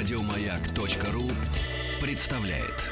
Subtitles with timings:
[0.00, 1.24] Радиомаяк.ру
[2.00, 2.86] представляет.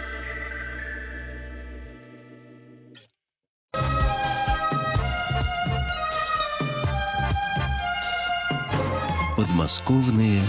[9.38, 10.42] Подмосковные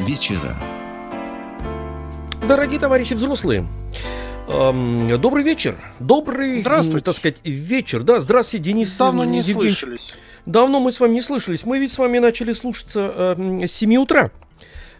[0.00, 0.54] вечера.
[2.46, 3.66] Дорогие товарищи взрослые,
[4.48, 5.78] эм, добрый вечер.
[6.00, 7.00] Добрый, Здравствуйте.
[7.00, 8.02] так сказать, вечер.
[8.02, 8.94] Да, здравствуйте, Денис.
[8.98, 9.78] Давно не Евгеньевич.
[9.78, 10.14] слышались.
[10.44, 11.64] Давно мы с вами не слышались.
[11.64, 14.30] Мы ведь с вами начали слушаться э, с 7 утра.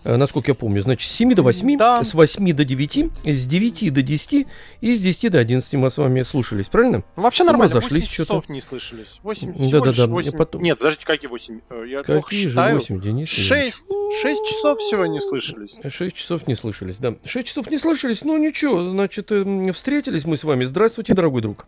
[0.05, 2.05] Э, Насколько я помню, значит, с 7 до 8, Да.
[2.05, 4.47] с 8 до 9, с 9 до 10
[4.83, 7.03] и с 10 до 11 мы с вами слушались, правильно?
[7.17, 8.27] Вообще нормально, разошлись 8 что-то.
[8.33, 9.19] часов не слышались.
[9.23, 10.33] 8, Да, да, да, 8.
[10.35, 11.61] и потом- Нет, подождите, какие 8?
[11.71, 12.75] Э, Я плохо Какие же считаю.
[12.79, 13.29] 8, Денис?
[13.29, 13.85] 6.
[14.23, 15.77] 6 часов всего не слышались.
[15.91, 17.15] 6 часов не слышались, да.
[17.25, 20.65] 6 часов не слышались, ну ничего, значит, эм, встретились мы с вами.
[20.65, 21.67] Здравствуйте, дорогой друг.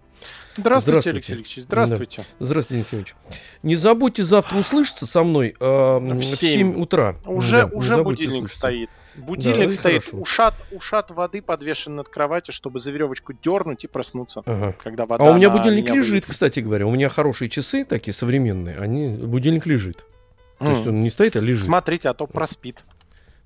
[0.56, 1.10] Здравствуйте, Здравствуйте.
[1.10, 1.65] Алексей Алексеевич.
[1.66, 2.24] Здравствуйте.
[2.41, 3.14] Здравствуйте, Денис Евгеньевич.
[3.62, 6.73] Не забудьте завтра услышаться со мной э, В в семь.
[6.74, 7.16] 7 утра.
[7.27, 8.58] Уже, Да, уже будильник слушаться.
[8.58, 8.91] стоит.
[9.17, 10.05] Будильник и стоит.
[10.05, 10.17] хорошо.
[10.22, 14.42] Ушат, ушат воды подвешен над кроватью, чтобы за веревочку дернуть и проснуться.
[14.47, 14.75] Ага.
[14.83, 16.33] Когда вода А у меня будильник меня лежит, выльется.
[16.33, 16.86] кстати говоря.
[16.86, 18.78] У меня хорошие часы, такие современные.
[18.78, 20.05] Они будильник лежит.
[20.58, 21.64] То есть он не стоит, а лежит.
[21.67, 22.83] Смотрите, а то проспит.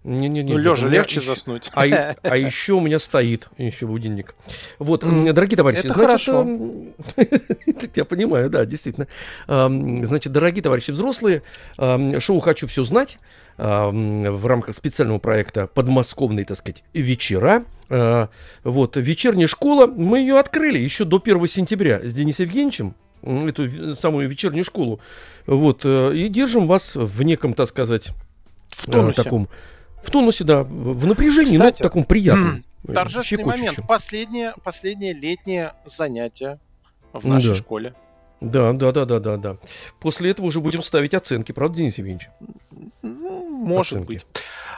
[0.03, 0.55] Не-не-не.
[0.55, 1.71] Ну, у лежа меня легче ещё- заснуть.
[1.75, 1.83] А,
[2.23, 4.35] а еще у меня стоит еще будильник.
[4.79, 6.41] Вот, м, дорогие товарищи, это значит, хорошо.
[6.41, 6.95] эм,
[7.95, 9.09] я понимаю, да, действительно.
[9.47, 11.43] Эм, Значит, дорогие товарищи взрослые,
[11.79, 13.19] эм, шоу «Хочу все знать»
[13.59, 17.65] в рамках специального проекта «Подмосковные, так сказать, вечера».
[17.91, 18.29] Э,
[18.65, 24.31] Вот, вечерняя школа, мы ее открыли еще до 1 сентября с Денисом Евгеньевичем, эту самую
[24.31, 25.01] вечернюю школу.
[25.47, 28.13] Вот, э, и держим вас в неком, так сказать,
[28.71, 29.23] В э, тонусе.
[29.25, 29.49] таком,
[30.03, 32.65] в тонусе, да, в в напряжении, но в Кстати, таком приятном.
[32.87, 33.79] Торжественный момент.
[33.87, 36.59] Последнее, последнее летнее занятие
[37.13, 37.55] в нашей Да.
[37.55, 37.95] школе.
[38.41, 39.57] Да, да, да, да, да, да.
[40.01, 42.31] После этого уже будем ставить оценки, правда, Денис Евгеньевич?
[43.03, 44.07] Ну, может Оценки.
[44.07, 44.27] быть.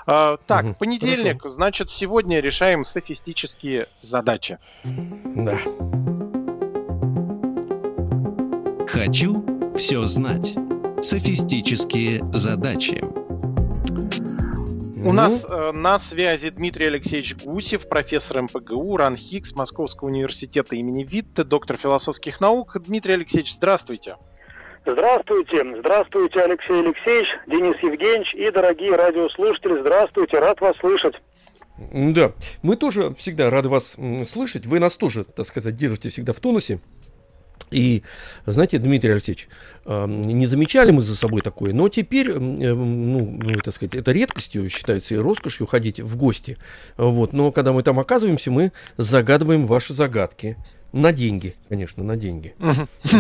[0.05, 1.43] А, так, Мгм, понедельник.
[1.45, 4.59] Значит, сегодня решаем софистические задачи.
[4.84, 5.56] Да.
[8.89, 9.44] Хочу
[9.77, 10.54] все знать.
[11.00, 13.03] Софистические задачи.
[15.03, 20.77] У Ну, нас э, на связи Дмитрий Алексеевич Гусев, профессор МПГУ, РАН Хикс, Московского университета
[20.77, 22.77] имени Витте, доктор философских наук.
[22.81, 24.17] Дмитрий Алексеевич, здравствуйте.
[24.87, 31.17] Здравствуйте, здравствуйте, Алексей Алексеевич, Денис Евгеньевич и дорогие радиослушатели, здравствуйте, рад вас слышать.
[31.93, 32.33] Да,
[32.63, 33.97] мы тоже всегда рады вас
[34.27, 34.67] слышать.
[34.67, 36.79] Вы нас тоже, так сказать, держите всегда в тонусе.
[37.72, 38.03] И,
[38.47, 39.49] знаете, Дмитрий Алексеевич,
[39.87, 44.12] э, не замечали мы за собой такое, но теперь, э, ну, ну, так сказать, это
[44.12, 46.59] редкостью считается и роскошью ходить в гости.
[46.97, 50.56] Вот, но когда мы там оказываемся, мы загадываем ваши загадки.
[50.93, 52.55] На деньги, конечно, на деньги.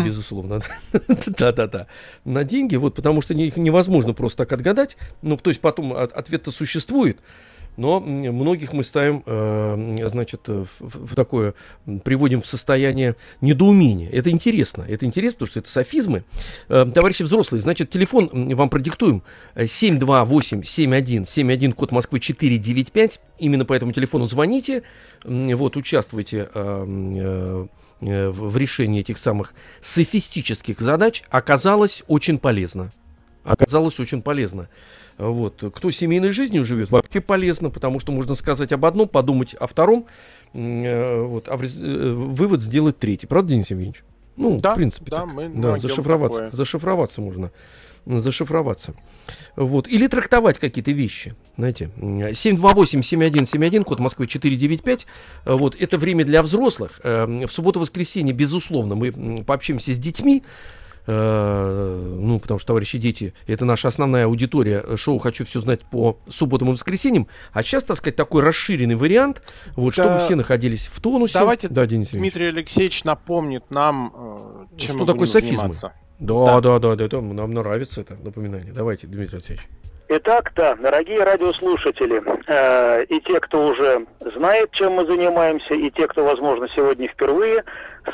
[0.04, 0.60] Безусловно.
[1.38, 1.86] Да-да-да.
[2.24, 4.98] На деньги, вот, потому что их невозможно просто так отгадать.
[5.22, 7.18] Ну, то есть потом от- ответ-то существует,
[7.76, 11.54] но многих мы ставим, э, значит, э, в, такое,
[12.04, 14.10] приводим в состояние недоумения.
[14.10, 14.84] Это интересно.
[14.86, 16.24] Это интересно, потому что это софизмы.
[16.68, 19.22] Э, Товарищи взрослые, значит, телефон вам продиктуем.
[19.54, 23.20] Э, 728-7171, код Москвы 495.
[23.38, 24.82] Именно по этому телефону звоните.
[25.24, 26.48] Вот, участвуйте
[28.00, 32.90] в решении этих самых софистических задач оказалось очень полезно.
[33.44, 34.68] Оказалось очень полезно.
[35.18, 35.62] Вот.
[35.74, 40.06] Кто семейной жизнью живет, вообще полезно, потому что можно сказать об одном, подумать о втором,
[40.54, 43.26] э, вот, а э, вывод сделать третий.
[43.26, 44.04] Правда, Денис Евгеньевич?
[44.36, 45.10] Ну, Да, в принципе.
[45.10, 45.32] да, так.
[45.32, 46.38] мы да, зашифроваться.
[46.38, 46.56] такое.
[46.56, 47.50] Зашифроваться можно.
[48.06, 48.94] Зашифроваться.
[49.54, 49.86] Вот.
[49.86, 51.34] Или трактовать какие-то вещи.
[51.56, 55.06] Знаете, 728-7171, код Москвы 495.
[55.44, 55.76] Э, Вот.
[55.80, 57.00] Это время для взрослых.
[57.04, 60.42] Э, В субботу-воскресенье, безусловно, мы пообщаемся с детьми.
[61.06, 66.18] Э, Ну, потому что, товарищи дети, это наша основная аудитория шоу «Хочу все знать» по
[66.28, 67.26] субботам и воскресеньям.
[67.52, 69.42] А сейчас, так сказать, такой расширенный вариант,
[69.76, 70.04] вот, Да.
[70.04, 71.38] чтобы все находились в тонусе.
[71.38, 72.10] Давайте да, Денис.
[72.10, 75.56] Дмитрий Алексеевич напомнит нам, э, чем Что мы такое будем софизмы?
[75.56, 75.92] заниматься.
[76.20, 78.72] Да, да, да, да, это нам нравится это напоминание.
[78.72, 79.66] Давайте, Дмитрий Алексеевич.
[80.08, 84.06] Итак, да, дорогие радиослушатели, э, и те, кто уже
[84.36, 87.64] знает, чем мы занимаемся, и те, кто, возможно, сегодня впервые,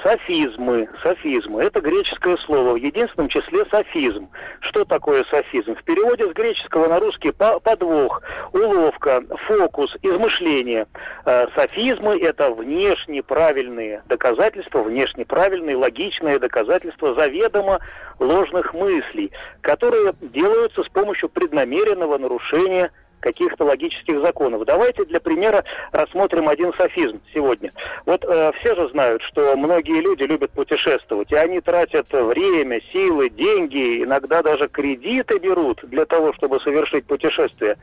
[0.02, 4.28] софизмы, софизмы, это греческое слово, в единственном числе софизм.
[4.60, 5.74] Что такое софизм?
[5.74, 10.86] В переводе с греческого на русский по- подвох, уловка, фокус, измышление.
[11.24, 17.80] Э, софизмы– это внешне правильные доказательства, внешне правильные, логичные доказательства заведомо
[18.18, 22.90] ложных мыслей, которые делаются с помощью преднамеренного нарушения
[23.20, 24.64] каких-то логических законов.
[24.64, 27.72] Давайте для примера рассмотрим один софизм сегодня.
[28.06, 33.30] Вот э, все же знают, что многие люди любят путешествовать, и они тратят время, силы,
[33.30, 37.76] деньги, иногда даже кредиты берут для того, чтобы совершить путешествие.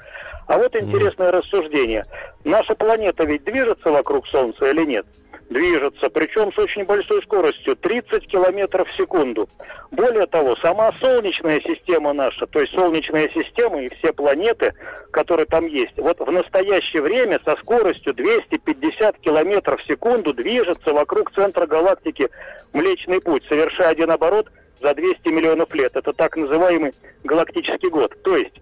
[0.48, 1.38] А вот интересное mm.
[1.40, 2.06] рассуждение.
[2.44, 5.06] Наша планета ведь движется вокруг Солнца или нет?
[5.50, 9.47] Движется, причем с очень большой скоростью, 30 километров в секунду.
[9.92, 14.74] Более того, сама Солнечная система наша, то есть Солнечная система и все планеты,
[15.12, 21.31] которые там есть, вот в настоящее время со скоростью 250 километров в секунду движется вокруг
[21.33, 22.30] центра галактики
[22.74, 24.50] Млечный Путь, совершая один оборот
[24.81, 25.95] за 200 миллионов лет.
[25.95, 26.94] Это так называемый
[27.24, 28.13] галактический год.
[28.24, 28.62] То есть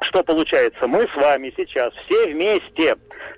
[0.00, 0.86] что получается?
[0.86, 2.96] Мы с вами сейчас все вместе,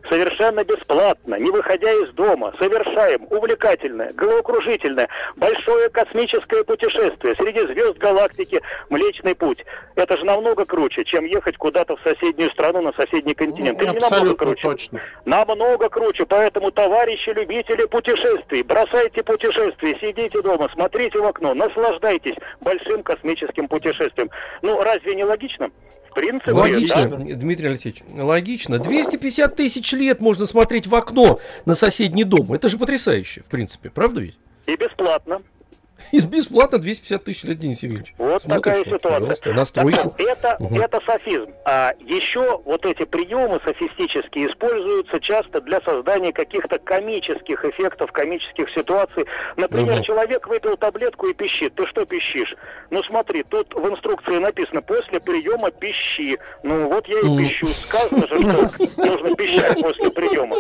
[0.08, 8.60] совершенно бесплатно, не выходя из дома, совершаем увлекательное, головокружительное, большое космическое путешествие среди звезд галактики
[8.90, 9.64] Млечный Путь.
[9.94, 13.78] Это же намного круче, чем ехать куда-то в соседнюю страну, на соседний континент.
[13.78, 14.62] Ну, Это намного круче.
[14.62, 15.00] Точно.
[15.24, 16.26] Намного круче.
[16.26, 24.30] Поэтому, товарищи любители путешествий, бросайте путешествия, сидите дома, смотрите в окно, наслаждайтесь большим космическим путешествием.
[24.62, 25.70] Ну, разве не логично?
[26.10, 27.16] В принципе, логично, да?
[27.16, 28.78] Дмитрий Алексеевич, логично.
[28.78, 32.52] 250 тысяч лет можно смотреть в окно на соседний дом.
[32.52, 34.38] Это же потрясающе, в принципе, правда ведь?
[34.66, 35.40] И бесплатно.
[36.12, 38.14] Из бесплатно 250 тысяч лет, Денис Евгеньевич.
[38.19, 39.55] Вот Смотришь, такая ситуация.
[39.55, 40.14] Настройку.
[40.19, 40.76] Это, угу.
[40.76, 41.50] это софизм.
[41.64, 49.25] А еще вот эти приемы софистические используются часто для создания каких-то комических эффектов, комических ситуаций.
[49.56, 50.05] Например, угу.
[50.05, 51.75] человек выпил таблетку и пищит.
[51.75, 52.55] Ты что пищишь?
[52.91, 56.38] Ну смотри, тут в инструкции написано после приема пищи.
[56.62, 57.67] Ну вот я и пищу.
[57.67, 60.56] Сказано же, что нужно пищать после приема.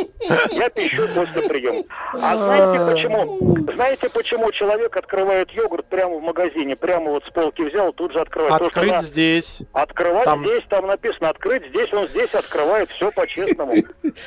[0.50, 1.84] Я пищу после приема.
[2.14, 3.72] А знаете почему?
[3.74, 8.12] Знаете почему человек открывает покупают йогурт прямо в магазине, прямо вот с полки взял, тут
[8.12, 8.60] же открывает.
[8.60, 9.62] Открыть То, здесь.
[9.72, 10.40] Открывать там...
[10.40, 13.74] здесь, там написано открыть здесь, он здесь открывает, все по-честному,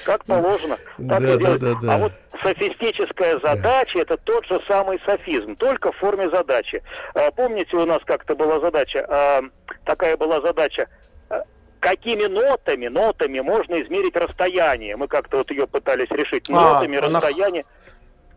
[0.06, 0.78] как положено.
[1.10, 1.64] Так и делает.
[1.88, 6.82] А вот софистическая задача это тот же самый софизм, только в форме задачи.
[7.14, 9.42] А, помните, у нас как-то была задача, а,
[9.86, 10.88] такая была задача,
[11.30, 11.44] а,
[11.80, 14.96] какими нотами, нотами можно измерить расстояние.
[14.96, 16.50] Мы как-то вот ее пытались решить.
[16.50, 17.66] Нотами а, расстояние.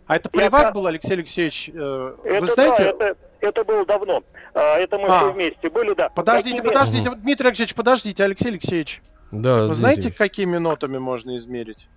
[0.06, 1.70] А это при я вас был, Алексей Алексеевич?
[1.74, 2.94] Э, это, Вы знаете?
[2.98, 4.22] Да, это, это было давно.
[4.54, 5.18] А, это мы а.
[5.18, 6.08] все вместе были, да.
[6.10, 6.72] Подождите, какими...
[6.72, 7.16] подождите, угу.
[7.16, 9.02] Дмитрий Алексеевич, подождите, Алексей Алексеевич.
[9.32, 10.14] Да, Вы знаете, здесь.
[10.14, 11.88] какими нотами можно измерить?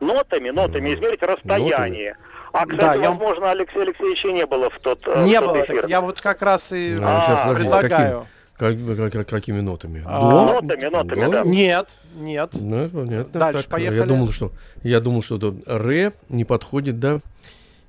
[0.00, 2.10] Нотами, нотами измерить расстояние.
[2.10, 2.16] Нотами.
[2.52, 3.10] А, кстати, да, я...
[3.10, 5.86] возможно, Алексея Алексеевича не было в тот Не в тот было, эфир.
[5.86, 8.20] я вот как раз и а, предлагаю.
[8.20, 8.37] Каким?
[8.58, 8.76] Как,
[9.12, 10.02] как, какими нотами?
[10.04, 10.60] А, До?
[10.60, 11.30] Нотами, нотами, До?
[11.30, 11.42] да.
[11.44, 12.50] Нет, нет.
[12.54, 13.40] Ну, понятно.
[13.40, 13.98] Дальше так, поехали.
[14.00, 14.52] Я думал, что
[14.82, 17.20] я думал, что тут ре не подходит, да?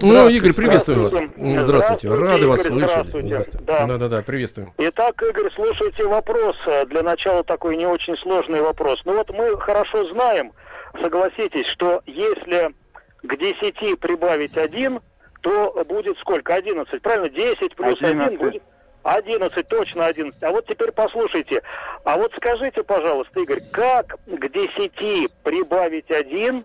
[0.00, 1.08] Ну, Игорь, приветствую вас.
[1.08, 1.60] Здравствуйте.
[1.60, 2.08] здравствуйте.
[2.08, 2.90] Рады Игорь, вас слышать.
[2.90, 3.48] Здравствуйте.
[3.62, 3.86] Да.
[3.86, 4.72] да, да, да, приветствую.
[4.78, 6.56] Итак, Игорь, слушайте вопрос.
[6.86, 9.00] Для начала такой не очень сложный вопрос.
[9.04, 10.52] Ну вот мы хорошо знаем,
[11.00, 12.74] согласитесь, что если
[13.22, 15.00] к 10 прибавить 1,
[15.40, 16.54] то будет сколько?
[16.54, 17.28] 11, правильно?
[17.28, 18.26] 10 плюс 11.
[18.34, 18.62] 1 будет...
[19.04, 20.42] 11, точно 11.
[20.42, 21.62] А вот теперь послушайте.
[22.04, 26.64] А вот скажите, пожалуйста, Игорь, как к 10 прибавить 1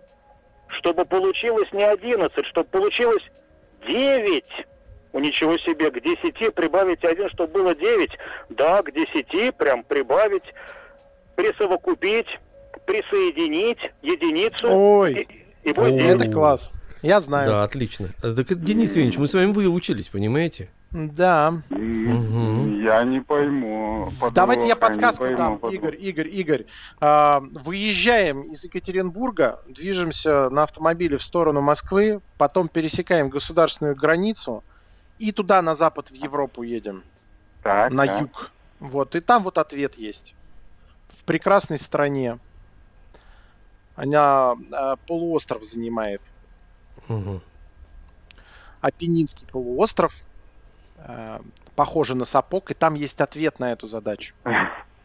[0.78, 3.22] чтобы получилось не 11, чтобы получилось
[3.86, 4.44] 9.
[5.12, 8.10] У ничего себе, к 10 прибавить 1, чтобы было 9.
[8.50, 10.42] Да, к 10 прям прибавить,
[11.36, 12.26] присовокупить,
[12.86, 14.68] присоединить единицу.
[14.70, 15.28] Ой,
[15.62, 16.80] и, и будет это класс.
[17.02, 17.50] Я знаю.
[17.50, 18.08] Да, отлично.
[18.20, 20.70] Так, Денис Евгеньевич, мы с вами выучились, понимаете?
[20.94, 21.60] Да.
[21.70, 24.12] Я не пойму.
[24.32, 25.74] Давайте я подсказку дам, подвох.
[25.74, 26.66] Игорь, Игорь, Игорь.
[27.00, 34.62] А, выезжаем из Екатеринбурга, движемся на автомобиле в сторону Москвы, потом пересекаем государственную границу
[35.18, 37.02] и туда на запад в Европу едем.
[37.64, 38.20] Так, на так.
[38.20, 38.52] юг.
[38.78, 40.32] Вот, и там вот ответ есть.
[41.08, 42.38] В прекрасной стране.
[43.96, 46.22] Она а, полуостров занимает.
[47.08, 47.40] Угу.
[48.80, 50.14] Апеннинский полуостров,
[51.06, 51.38] э,
[51.76, 54.34] похоже на сапог, и там есть ответ на эту задачу.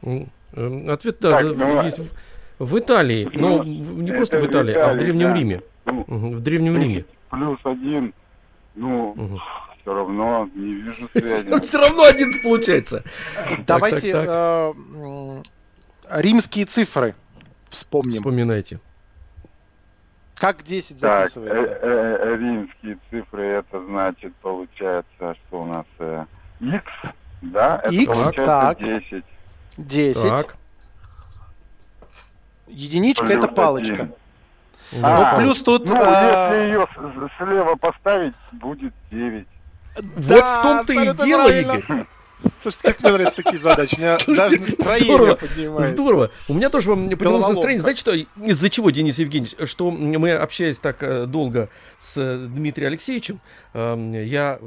[0.01, 2.09] Эм, ответ, да, так, ну, есть в,
[2.59, 5.33] в Италии, но ну, не просто в Италии, в Италии, а в Древнем да.
[5.33, 5.61] Риме.
[5.85, 7.05] Ну, в Древнем Риме.
[7.29, 8.13] Плюс один,
[8.75, 9.39] ну, угу.
[9.81, 11.61] все равно не вижу связи.
[11.61, 13.03] Все равно один получается.
[13.67, 14.73] Давайте э,
[16.09, 17.15] римские цифры
[17.69, 18.13] вспомним.
[18.13, 18.79] Вспоминайте.
[20.39, 21.49] Как 10 записываем?
[21.51, 25.85] Так, э, э, римские цифры, это значит, получается, что у нас
[26.59, 26.85] x,
[27.41, 27.81] да?
[27.83, 28.79] Это x, так.
[28.79, 29.23] 10.
[29.77, 30.29] 10.
[30.29, 30.55] Так.
[32.67, 33.93] Единичка плюс это палочка.
[33.93, 34.13] Один.
[35.03, 35.87] А, ну, плюс тут...
[35.87, 36.53] Ну, а...
[36.53, 36.87] если ее
[37.37, 39.47] слева поставить, будет 9.
[39.95, 41.71] Вот да, в том-то и дело, правильно.
[41.73, 42.05] Игорь.
[42.61, 43.95] Слушайте, как мне нравятся такие задачи.
[43.97, 45.93] У меня даже настроение здорово, поднимается.
[45.93, 46.31] Здорово.
[46.47, 47.81] У меня тоже вам поднялось настроение.
[47.81, 48.13] Знаете, что,
[48.45, 53.41] из-за чего, Денис Евгеньевич, что мы, общаясь так э, долго с э, Дмитрием Алексеевичем,
[53.73, 54.59] эм, я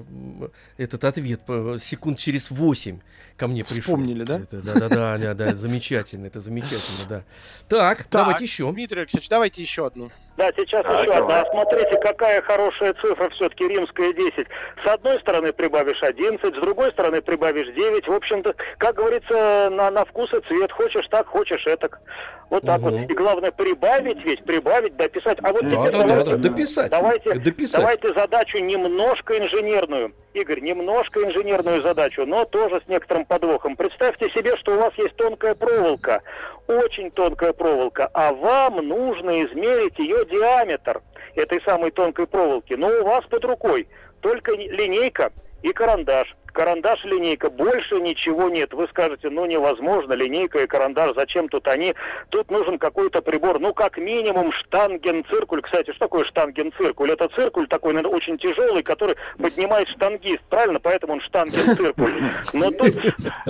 [0.77, 1.41] этот ответ
[1.81, 3.01] секунд через 8
[3.37, 3.81] ко мне пришел.
[3.81, 4.43] Вспомнили, да?
[4.51, 7.23] Да-да-да, да, да, замечательно, это замечательно, да.
[7.69, 8.71] Так, так давайте еще.
[8.71, 10.11] Дмитрий Алексеевич, давайте еще одну.
[10.37, 11.45] Да, сейчас а, еще одна.
[11.51, 14.47] Смотрите, какая хорошая цифра все-таки римская 10.
[14.85, 18.09] С одной стороны прибавишь 11, с другой стороны прибавишь 9.
[18.09, 20.73] В общем-то, как говорится, на, на вкус и цвет.
[20.73, 22.01] Хочешь так, хочешь этак.
[22.49, 22.91] Вот так угу.
[22.91, 23.11] вот.
[23.11, 25.39] И главное прибавить ведь, прибавить, дописать.
[25.43, 26.91] А вот да, да, да, да, дописать.
[26.91, 27.81] Давайте, дописать.
[27.81, 28.59] давайте задачу
[28.93, 30.13] немножко инженерную.
[30.35, 33.77] Игорь, немножко инженерную задачу, но тоже с некоторым подвохом.
[33.77, 36.23] Представьте себе, что у вас есть тонкая проволока,
[36.67, 41.03] очень тонкая проволока, а вам нужно измерить ее диаметр
[41.35, 42.75] этой самой тонкой проволоки.
[42.75, 43.89] Но у вас под рукой
[44.21, 45.33] только линейка
[45.63, 48.73] и карандаш карандаш, линейка, больше ничего нет.
[48.73, 51.95] Вы скажете, ну невозможно, линейка и карандаш, зачем тут они?
[52.31, 55.63] Тут нужен какой-то прибор, ну как минимум штангенциркуль.
[55.63, 57.11] Кстати, что такое штангенциркуль?
[57.11, 60.81] Это циркуль такой, наверное, очень тяжелый, который поднимает штангист, правильно?
[60.81, 62.13] Поэтому он штангенциркуль.
[62.53, 62.95] Но тут,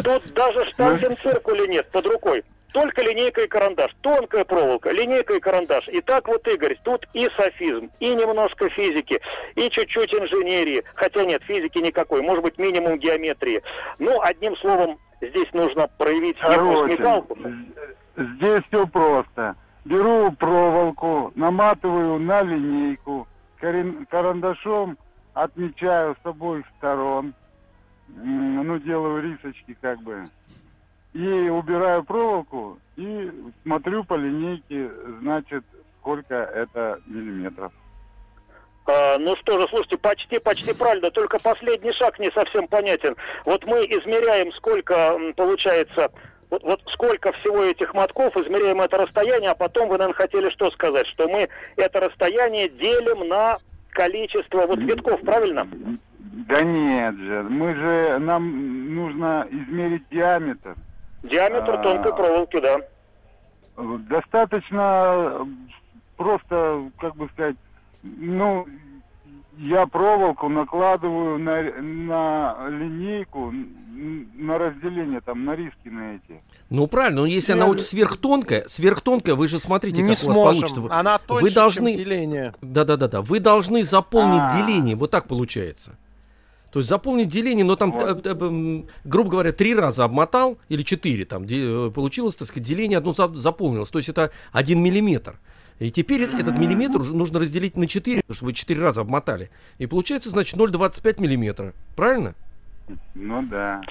[0.03, 2.45] тут даже штангенциркуля нет под рукой.
[2.73, 3.93] Только линейка и карандаш.
[4.01, 5.89] Тонкая проволока, линейка и карандаш.
[5.89, 9.21] И так вот, Игорь, тут и софизм, и немножко физики,
[9.55, 10.83] и чуть-чуть инженерии.
[10.95, 12.23] Хотя нет, физики никакой.
[12.23, 13.63] Может быть, минимум геометрии.
[13.99, 17.39] Ну, одним словом, здесь нужно проявить некую смекалку.
[18.17, 19.57] Здесь все просто.
[19.85, 23.27] Беру проволоку, наматываю на линейку,
[23.59, 24.97] карандашом
[25.35, 27.35] отмечаю с обоих сторон,
[28.09, 30.25] ну, делаю рисочки как бы
[31.15, 33.31] и убираю проволоку и
[33.63, 34.91] смотрю по линейке,
[35.21, 35.65] значит,
[36.01, 37.73] сколько это миллиметров.
[38.87, 43.17] А, ну что же, слушайте, почти, почти правильно, только последний шаг не совсем понятен.
[43.45, 46.11] Вот мы измеряем, сколько получается,
[46.51, 50.71] вот, вот сколько всего этих мотков, измеряем это расстояние, а потом вы, наверное, хотели что
[50.73, 53.59] сказать, что мы это расстояние делим на
[53.91, 55.69] количество вот витков, правильно?
[56.49, 60.75] Да нет же, мы же, нам нужно измерить диаметр.
[61.23, 62.79] Диаметр а, тонкой проволоки, да.
[64.09, 65.47] Достаточно
[66.17, 67.57] просто, как бы сказать,
[68.03, 68.67] ну,
[69.59, 73.53] я проволоку накладываю на, на линейку,
[74.35, 76.43] на разделение, там, на риски на эти.
[76.71, 77.59] Ну правильно, но если я...
[77.59, 80.41] она очень сверхтонкая, сверхтонкая, вы же смотрите, не как сможем.
[80.41, 80.83] у вас получится.
[80.91, 81.91] Она тоньше, вы должны...
[81.95, 82.55] чем деление.
[82.61, 84.57] Да-да-да, вы должны заполнить А-а-а.
[84.57, 85.97] деление, вот так получается.
[86.73, 88.27] То есть заполнить деление, но там, вот.
[88.27, 92.97] э, э, грубо говоря, три раза обмотал или четыре, там де, получилось, так сказать, деление
[92.97, 93.91] одно за, заполнилось.
[93.91, 95.39] То есть это один миллиметр.
[95.79, 99.51] И теперь этот миллиметр нужно разделить на 4, потому что вы 4 раза обмотали.
[99.79, 101.75] И получается, значит, 0,25 миллиметра.
[101.95, 102.35] Правильно?
[103.15, 103.83] Ну да.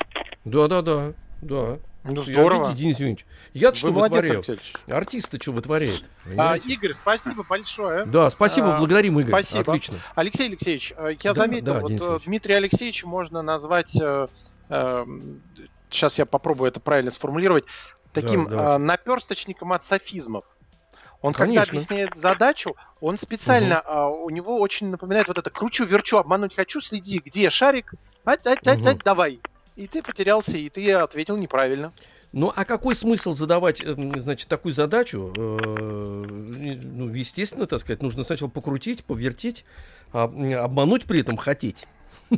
[0.45, 1.13] Да-да-да.
[1.41, 1.79] Да.
[2.03, 2.69] Ну, здорово.
[2.69, 4.43] Я, Денис Евгеньевич, я что вытворяю?
[4.87, 6.03] Артисты что вытворяют?
[6.37, 8.05] А, Игорь, спасибо большое.
[8.05, 9.31] Да, спасибо, а, благодарим, Игорь.
[9.31, 9.61] Спасибо.
[9.61, 9.97] Отлично.
[10.15, 14.27] Алексей Алексеевич, э, я да, заметил, да, вот Денис э, Дмитрия Алексеевича можно назвать, э,
[14.69, 15.05] э,
[15.91, 17.65] сейчас я попробую это правильно сформулировать,
[18.13, 20.45] таким да, э, наперсточником от софизмов.
[21.21, 21.61] Он Конечно.
[21.61, 23.87] когда объясняет задачу, он специально, угу.
[23.87, 27.93] а, у него очень напоминает вот это кручу, верчу, обмануть хочу, следи, где шарик,
[28.25, 28.89] ать, ать, ать, угу.
[28.89, 29.39] ать, давай.
[29.75, 31.93] И ты потерялся, и ты ответил неправильно.
[32.33, 35.33] Ну, а какой смысл задавать, эм, значит, такую задачу?
[35.35, 39.65] Э, ну, естественно, так сказать, нужно сначала покрутить, повертеть,
[40.13, 40.23] а,
[40.63, 41.85] обмануть при этом хотеть.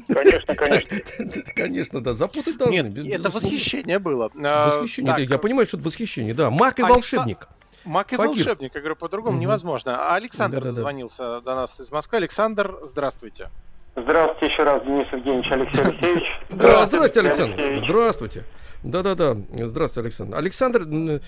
[0.08, 0.98] Конечно, конечно.
[1.56, 2.90] Конечно, да, запутать должны.
[2.90, 4.32] Нет, это восхищение было.
[4.44, 6.50] А, восхищение, я понимаю, что это восхищение, да.
[6.50, 7.48] Маг и волшебник.
[7.86, 10.12] Маг и волшебник, я говорю, по-другому невозможно.
[10.12, 12.18] А Александр дозвонился до нас из Москвы.
[12.18, 13.50] Александр, здравствуйте.
[13.50, 16.24] Здравствуйте еще раз, Денис Евгеньевич, Алексей Алексеевич.
[16.50, 17.80] Здравствуйте, Александр.
[17.84, 18.44] Здравствуйте.
[18.84, 19.38] Да-да-да.
[19.66, 20.38] Здравствуйте, Александр.
[20.38, 21.20] Александр э,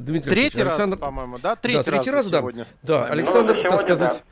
[0.00, 1.56] Дмитрий Третий раз, по-моему, да?
[1.56, 2.66] Третий, да, третий раз, раз сегодня.
[2.82, 4.24] Да, Александр, ну, так сказать,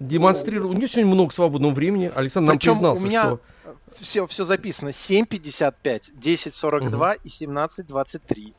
[0.00, 0.70] демонстрировал.
[0.70, 2.10] У него сегодня много свободного времени.
[2.14, 3.40] Александр нам признался, у меня что...
[4.00, 5.74] все, все записано 7.55,
[6.20, 7.20] 10.42 угу.
[7.22, 8.54] и 17.23.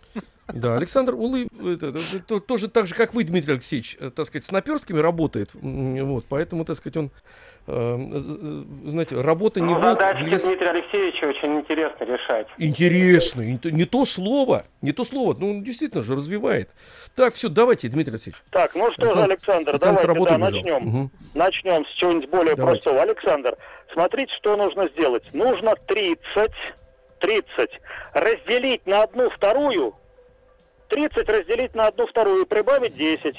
[0.53, 4.45] Да, Александр Улы это, это, тоже так же, как вы, Дмитрий Алексеевич, э, так сказать,
[4.45, 5.51] с наперскими работает.
[5.53, 7.11] Вот, поэтому, так сказать, он,
[7.69, 10.43] знаете, работа не ну, волк, в лес...
[10.43, 12.47] Дмитрия Алексеевича очень интересно решать.
[12.57, 16.69] Интересно, не то слово, не то слово, ну, действительно же развивает.
[17.15, 18.41] Так, все, давайте, Дмитрий Алексеевич.
[18.51, 20.87] Так, ну что же, Александр, Александр давайте, да, начнем.
[20.87, 21.09] Угу.
[21.35, 22.81] Начнем с чего-нибудь более давайте.
[22.81, 23.01] простого.
[23.01, 23.57] Александр,
[23.93, 25.23] смотрите, что нужно сделать.
[25.33, 26.51] Нужно 30,
[27.19, 27.69] 30
[28.13, 29.95] разделить на одну вторую
[30.89, 33.35] 30 разделить на одну вторую и прибавить 10.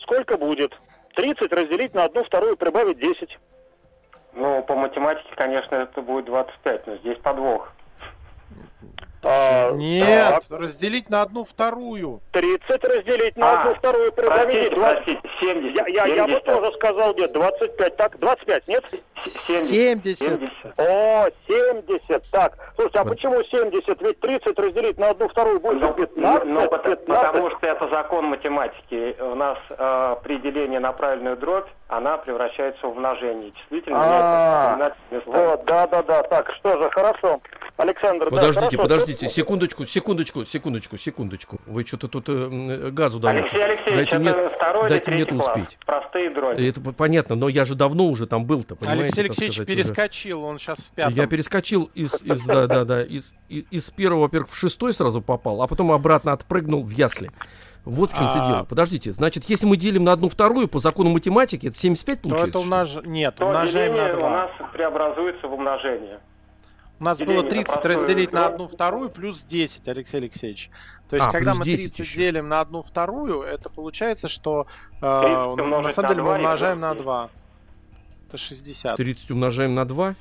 [0.00, 0.72] Сколько будет?
[1.14, 3.38] 30 разделить на одну вторую прибавить 10.
[4.34, 7.72] Ну, по математике, конечно, это будет 25, но здесь подвох.
[9.22, 10.60] А, Нет, так.
[10.60, 12.20] разделить на одну вторую.
[12.32, 15.04] 30 разделить на а, одну вторую прибавить 20.
[15.04, 15.74] Простите, 70.
[15.74, 16.16] Я, я, 70.
[16.16, 17.96] я бы тоже сказал, нет, 25.
[17.96, 18.84] Так, 25, нет?
[19.24, 20.18] 70.
[20.18, 20.80] 70.
[20.80, 22.30] О, 70.
[22.30, 23.10] Так, слушайте, а вот.
[23.10, 24.02] почему 70?
[24.02, 26.44] Ведь 30 разделить на одну вторую будет ну, 15.
[26.46, 27.06] Ну, 15.
[27.06, 29.16] потому что это закон математики.
[29.20, 33.50] У нас э, при делении на правильную дробь, она превращается в умножение.
[33.50, 34.92] Действительно, а,
[35.26, 36.22] вот, да, да, да.
[36.24, 37.40] Так, что же, хорошо.
[37.78, 41.58] Александр, подождите, да, подождите, секундочку, секундочку, секундочку, секундочку.
[41.66, 43.42] Вы что-то тут э, газу даете.
[43.42, 45.78] Алексей Алексеевич, дайте мне, второй дайте мне это успеть.
[45.86, 46.68] Простые дроби.
[46.68, 49.04] Это понятно, но я же давно уже там был-то, понимаете?
[49.04, 50.46] Алексей Алексеевич сказать, перескочил, уже.
[50.46, 51.14] он сейчас в пятом.
[51.14, 55.22] Я перескочил из, из да, да, да, из, из, из первого, во-первых, в шестой сразу
[55.22, 57.30] попал, а потом обратно отпрыгнул в ясли.
[57.84, 58.28] Вот в чем а...
[58.28, 58.64] все дело.
[58.64, 62.52] Подождите, значит, если мы делим на одну вторую по закону математики, это 75 получается?
[62.52, 62.96] То это умнож...
[63.04, 64.26] Нет, То умножаем на 2.
[64.26, 66.20] у нас преобразуется в умножение.
[67.00, 70.70] У нас было 30 разделить на одну вторую плюс 10, Алексей Алексеевич.
[71.08, 72.16] То есть, а, когда мы 30 еще.
[72.16, 74.66] делим на одну вторую, это получается, что
[75.00, 77.30] э, на самом деле мы умножаем на 2.
[78.28, 78.96] Это 60.
[78.96, 80.14] 30 умножаем на 2?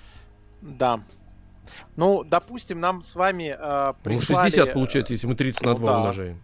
[0.62, 1.02] Да.
[1.96, 4.46] Ну, допустим, нам с вами э, прислали...
[4.46, 5.98] Ну, 60 получается, если мы 30 на 2 ну, да.
[5.98, 6.42] умножаем.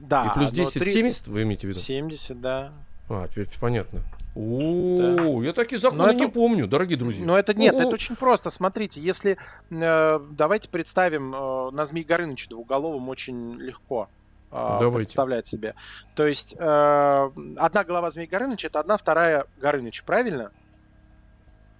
[0.00, 0.26] Да.
[0.26, 0.92] И плюс 10, 3...
[0.92, 1.80] 70, вы имеете в виду?
[1.80, 2.72] 70, да.
[3.08, 4.02] А, теперь понятно.
[4.36, 7.24] О, я такие законы не помню, дорогие друзья.
[7.24, 8.50] Но это нет, это очень просто.
[8.50, 9.38] Смотрите, если
[9.70, 14.08] э, давайте представим э, на Змей Горыныча двуголовым очень легко
[14.50, 15.74] э, представлять себе.
[16.16, 20.50] То есть э, одна голова Змей Горыныча это одна вторая Горыныча, правильно?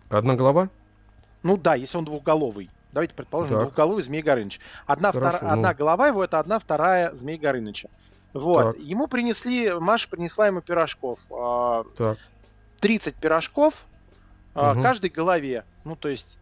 [0.08, 0.68] Одна голова?
[1.42, 2.70] Ну да, если он двухголовый.
[2.92, 3.62] Давайте предположим, так.
[3.64, 4.60] двухголовый Змей Горыныч.
[4.86, 5.48] Одна, Хорошо, втор...
[5.48, 5.54] ну...
[5.54, 7.88] одна голова его это одна вторая Змей Горыныча.
[8.32, 8.76] Вот.
[8.76, 8.80] Так.
[8.80, 11.18] Ему принесли, Маша принесла ему пирожков.
[11.96, 12.18] Так.
[12.84, 13.86] 30 пирожков
[14.54, 14.82] угу.
[14.82, 15.64] каждой голове.
[15.84, 16.38] Ну, то есть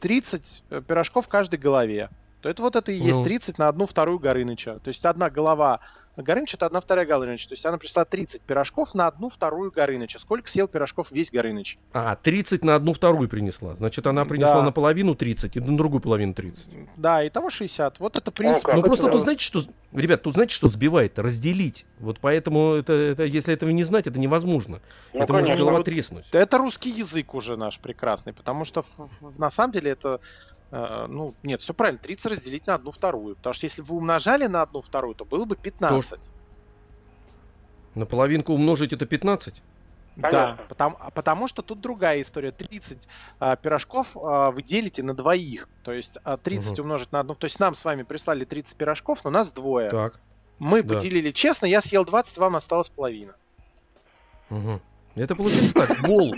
[0.00, 2.08] 30 э, пирожков каждой голове.
[2.40, 3.24] То это вот это и есть ну.
[3.24, 4.78] 30 на одну вторую Горыныча.
[4.78, 5.80] То есть одна голова
[6.22, 7.46] Горыныч это одна вторая Горыныч.
[7.46, 10.18] То есть она пришла 30 пирожков на одну вторую Горыныча.
[10.18, 11.78] Сколько съел пирожков весь Горыныч?
[11.92, 13.76] А, 30 на одну вторую принесла.
[13.76, 14.62] Значит, она принесла да.
[14.62, 16.70] на половину 30 и на другую половину 30.
[16.96, 18.00] Да, и того 60.
[18.00, 18.68] Вот это принцип.
[18.72, 21.18] Ну просто тут знаете, что, ребят, тут знаете, что сбивает?
[21.18, 21.86] Разделить.
[22.00, 24.80] Вот поэтому это, это если этого не знать, это невозможно.
[25.12, 25.54] Ну, это конечно.
[25.54, 26.26] может голова треснуть.
[26.32, 28.84] Это русский язык уже наш прекрасный, потому что
[29.38, 30.20] на самом деле это
[30.70, 33.36] ну, нет, все правильно, 30 разделить на одну вторую.
[33.36, 36.10] Потому что если вы умножали на одну вторую, то было бы 15.
[36.10, 36.18] То,
[37.94, 39.62] на половинку умножить это 15?
[40.18, 42.50] Да, потому, потому что тут другая история.
[42.50, 42.98] 30
[43.38, 45.68] а, пирожков а, вы делите на двоих.
[45.84, 46.82] То есть а, 30 угу.
[46.82, 47.34] умножить на одну.
[47.34, 49.90] То есть нам с вами прислали 30 пирожков, но нас двое.
[49.90, 50.20] Так.
[50.58, 50.96] Мы да.
[50.96, 53.34] поделили честно, я съел 20, вам осталось половина.
[54.50, 54.80] Угу.
[55.14, 56.02] Это получается так.
[56.02, 56.34] Бол,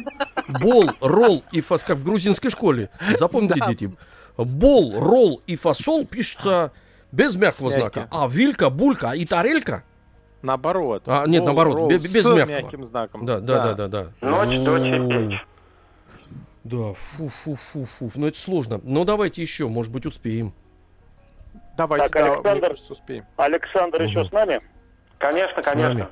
[0.60, 2.90] бол, ролл и фас, как в грузинской школе.
[3.18, 3.96] Запомните, дети.
[4.36, 6.72] Бол, ролл и фасол пишется
[7.12, 8.08] без мягкого знака.
[8.10, 9.84] А вилька, булька и тарелька
[10.42, 11.02] Наоборот.
[11.06, 12.46] А, нет, наоборот, без, без с мягкого.
[12.46, 13.26] мягким знаком.
[13.26, 14.06] Да, да, да, да, да.
[14.22, 15.44] Ночь, дочь и печь.
[16.64, 18.10] Да, фу-фу-фу-фу.
[18.14, 18.80] Ну это сложно.
[18.82, 20.52] Ну давайте еще, может быть, успеем.
[21.76, 23.24] Давайте, так, да, Александр, успеем.
[23.36, 24.04] Александр угу.
[24.04, 24.60] еще с нами?
[25.18, 26.10] Конечно, конечно.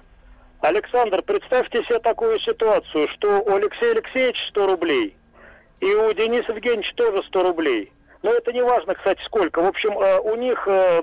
[0.60, 5.16] Александр, представьте себе такую ситуацию, что у Алексея Алексеевича 100 рублей,
[5.80, 7.92] и у Дениса Евгеньевича тоже 100 рублей.
[8.22, 9.62] Но это не важно, кстати, сколько.
[9.62, 11.02] В общем, э, у них э,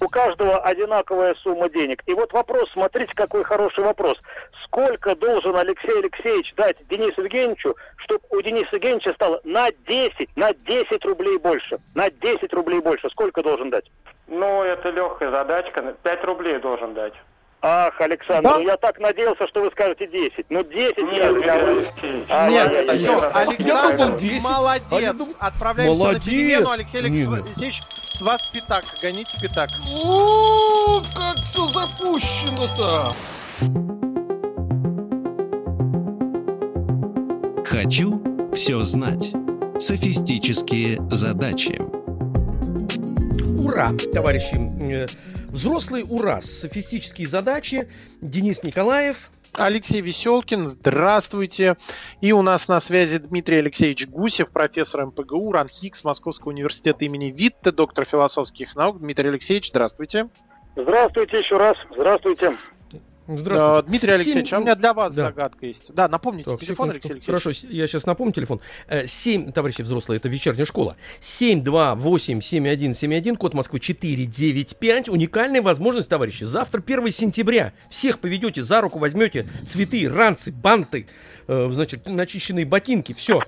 [0.00, 2.02] у каждого одинаковая сумма денег.
[2.06, 4.18] И вот вопрос, смотрите, какой хороший вопрос.
[4.64, 10.54] Сколько должен Алексей Алексеевич дать Денису Евгеньевичу, чтобы у Дениса Евгеньевича стало на 10, на
[10.54, 11.78] 10 рублей больше?
[11.94, 13.10] На 10 рублей больше.
[13.10, 13.90] Сколько должен дать?
[14.26, 15.94] Ну, это легкая задачка.
[16.02, 17.14] 5 рублей должен дать.
[17.62, 18.58] Ах, Александр, да?
[18.60, 20.46] я так надеялся, что вы скажете 10.
[20.48, 21.60] Ну 10 нет, я...
[21.60, 24.42] Нет, а, нет, нет, нет, Александр, 10.
[24.42, 24.86] молодец.
[24.90, 25.28] А дум...
[25.38, 26.24] Отправляемся молодец.
[26.24, 26.70] на перемену.
[26.70, 28.84] Алексей Алексеевич, с вас пятак.
[29.02, 29.68] Гоните пятак.
[30.02, 33.14] О, как все запущено-то!
[37.66, 38.22] Хочу
[38.54, 39.32] все знать.
[39.78, 41.78] Софистические задачи.
[43.62, 45.06] Ура, товарищи!
[45.52, 46.40] Взрослый ура!
[46.40, 47.88] Софистические задачи.
[48.20, 49.30] Денис Николаев.
[49.52, 51.76] Алексей Веселкин, здравствуйте.
[52.20, 57.72] И у нас на связи Дмитрий Алексеевич Гусев, профессор МПГУ, РАНХИКС, Московского университета имени Витте,
[57.72, 59.00] доктор философских наук.
[59.00, 60.28] Дмитрий Алексеевич, здравствуйте.
[60.76, 61.76] Здравствуйте еще раз.
[61.90, 62.56] Здравствуйте.
[63.28, 63.88] Здравствуйте.
[63.88, 64.56] Дмитрий Алексеевич, 7...
[64.56, 65.26] а у меня для вас да.
[65.26, 65.92] загадка есть.
[65.94, 67.26] Да, напомните так, телефон, Алексей Алексеевич.
[67.26, 68.60] Хорошо, я сейчас напомню телефон.
[69.06, 70.96] 7, э, товарищи взрослые, это вечерняя школа.
[71.20, 75.08] 728-7171, код Москвы 495.
[75.08, 76.44] Уникальная возможность, товарищи.
[76.44, 77.72] Завтра 1 сентября.
[77.88, 81.06] Всех поведете за руку, возьмете цветы, ранцы, банты,
[81.46, 83.42] э, значит, начищенные ботинки, все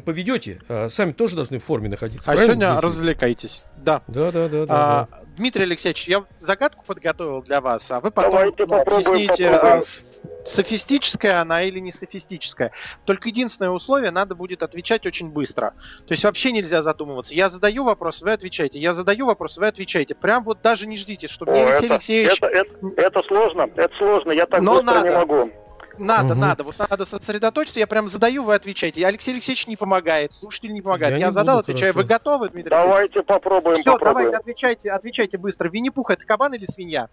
[0.00, 2.30] поведете, а сами тоже должны в форме находиться.
[2.30, 3.64] А сегодня Здесь развлекайтесь.
[3.76, 4.02] Да.
[4.08, 4.66] Да, да, да.
[4.68, 5.20] А, да.
[5.36, 9.78] Дмитрий Алексеевич, я загадку подготовил для вас, а вы потом Давайте ну, объясните, попробуем.
[9.78, 12.72] А, софистическая она или не софистическая.
[13.04, 15.74] Только единственное условие, надо будет отвечать очень быстро.
[16.06, 17.34] То есть вообще нельзя задумываться.
[17.34, 18.78] Я задаю вопрос, вы отвечаете.
[18.78, 20.14] Я задаю вопрос, вы отвечаете.
[20.14, 22.38] Прям вот даже не ждите, чтобы О, Алексей это, Алексеевич...
[22.38, 25.08] Это, это, это сложно, это сложно, я так Но быстро надо.
[25.08, 25.50] не могу.
[25.98, 26.40] Надо, угу.
[26.40, 26.64] надо.
[26.64, 27.80] Вот надо сосредоточиться.
[27.80, 29.06] Я прям задаю, вы отвечаете.
[29.06, 31.14] Алексей Алексеевич не помогает, слушатель не помогает.
[31.14, 31.92] Я, я не задал, отвечаю.
[31.92, 32.06] Хорошо.
[32.06, 33.26] Вы готовы, Дмитрий Давайте Алексеевич?
[33.26, 33.76] попробуем.
[33.76, 34.26] Все, попробуем.
[34.26, 35.68] давайте отвечайте, отвечайте быстро.
[35.68, 37.08] Винни-Пух это кабан или свинья?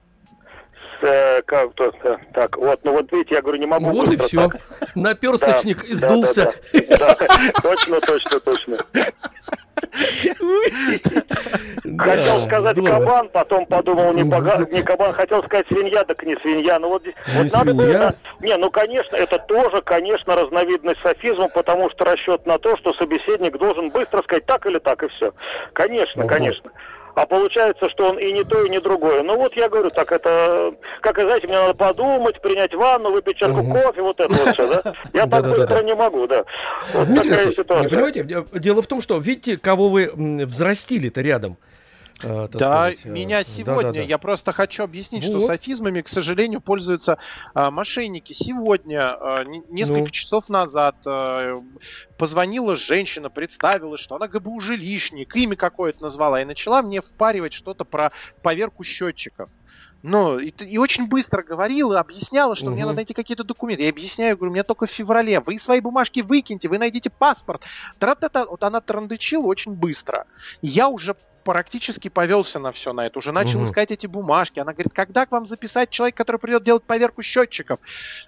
[1.06, 4.16] Э, как то э, так вот ну вот видите я говорю не могу вот и
[4.16, 4.62] все так.
[4.96, 7.28] наперсточник да, издулся да, да, да.
[7.62, 8.78] точно точно точно
[11.98, 16.80] Хотел сказать кабан, потом подумал не, не кабан, хотел сказать свинья, так не свинья.
[16.80, 18.13] Ну вот здесь вот надо было.
[18.39, 23.58] Не, ну конечно, это тоже, конечно, разновидность софизма, потому что расчет на то, что собеседник
[23.58, 25.34] должен быстро сказать так или так, и все.
[25.74, 26.72] Конечно, конечно
[27.15, 29.23] а получается, что он и не то, и не другое.
[29.23, 33.60] Ну вот я говорю, так это, как, знаете, мне надо подумать, принять ванну, выпить чашку
[33.60, 33.73] угу.
[33.73, 34.93] кофе, вот это вот все, да?
[35.13, 36.45] Я так быстро не могу, да.
[36.93, 41.58] Вот такая Понимаете, дело в том, что, видите, кого вы взрастили-то рядом–
[42.21, 44.02] Э, да, сказать, э, меня сегодня, да, да, да.
[44.04, 45.38] я просто хочу объяснить, вот.
[45.38, 47.17] что софизмами, к сожалению, пользуются
[47.54, 48.34] а, мошенники.
[48.34, 50.10] Сегодня, а, несколько ну.
[50.10, 51.62] часов назад, а,
[52.17, 57.84] позвонила женщина, представилась, что она ГБУ жилищник, имя какое-то назвала, и начала мне впаривать что-то
[57.84, 59.49] про поверку счетчиков.
[60.04, 62.76] Ну, и, и очень быстро говорила, объясняла, что угу.
[62.76, 63.84] мне надо найти какие-то документы.
[63.84, 65.39] Я объясняю, говорю, мне только в феврале.
[65.39, 67.63] Вы свои бумажки выкиньте, вы найдите паспорт.
[67.99, 68.45] Тра-та-та.
[68.45, 70.26] Вот она трандычила очень быстро.
[70.62, 73.19] Я уже практически повелся на все на это.
[73.19, 73.65] Уже начал угу.
[73.65, 74.60] искать эти бумажки.
[74.60, 77.79] Она говорит, когда к вам записать человек, который придет делать поверку счетчиков?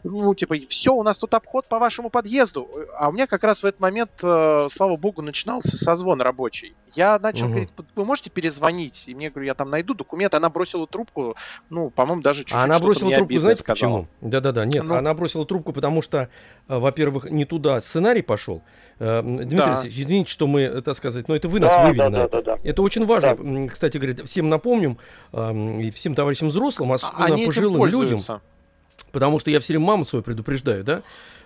[0.03, 2.69] Ну, типа, все, у нас тут обход по вашему подъезду.
[2.97, 6.75] А у меня как раз в этот момент, э, слава богу, начинался созвон рабочий.
[6.95, 7.53] Я начал угу.
[7.53, 9.03] говорить, вы можете перезвонить?
[9.07, 10.37] И мне, говорю, я там найду документы.
[10.37, 11.35] Она бросила трубку,
[11.69, 13.75] ну, по-моему, даже чуть-чуть Она бросила трубку, знаете сказала.
[13.75, 14.07] почему?
[14.21, 16.29] Да-да-да, нет, ну, она бросила трубку, потому что,
[16.67, 18.61] э, во-первых, не туда сценарий пошел.
[18.99, 19.73] Э, Дмитрий да.
[19.73, 22.23] Алексеевич, извините, что мы, так сказать, но это вы нас да, вывели да, на да,
[22.25, 22.41] это.
[22.41, 22.59] Да, да.
[22.63, 23.67] Это очень важно, да.
[23.67, 24.97] кстати говоря, всем напомним,
[25.33, 28.19] и всем товарищам взрослым, особенно Они пожилым людям,
[29.11, 31.01] потому что я все время маму свою предупреждаю, да,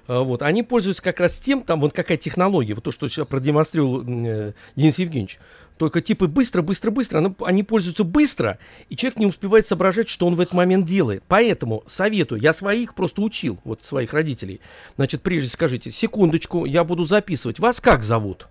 [0.10, 3.28] а, вот, они пользуются как раз тем, там вот какая технология, вот то, что сейчас
[3.28, 5.40] продемонстрировал э, Денис Евгеньевич.
[5.80, 10.36] Только типы быстро, быстро, быстро, они, пользуются быстро, и человек не успевает соображать, что он
[10.36, 11.24] в этот момент делает.
[11.30, 14.60] Поэтому советую, я своих просто учил, вот своих родителей.
[14.98, 17.60] Значит, прежде скажите, секундочку, я буду записывать.
[17.60, 18.50] Вас как зовут?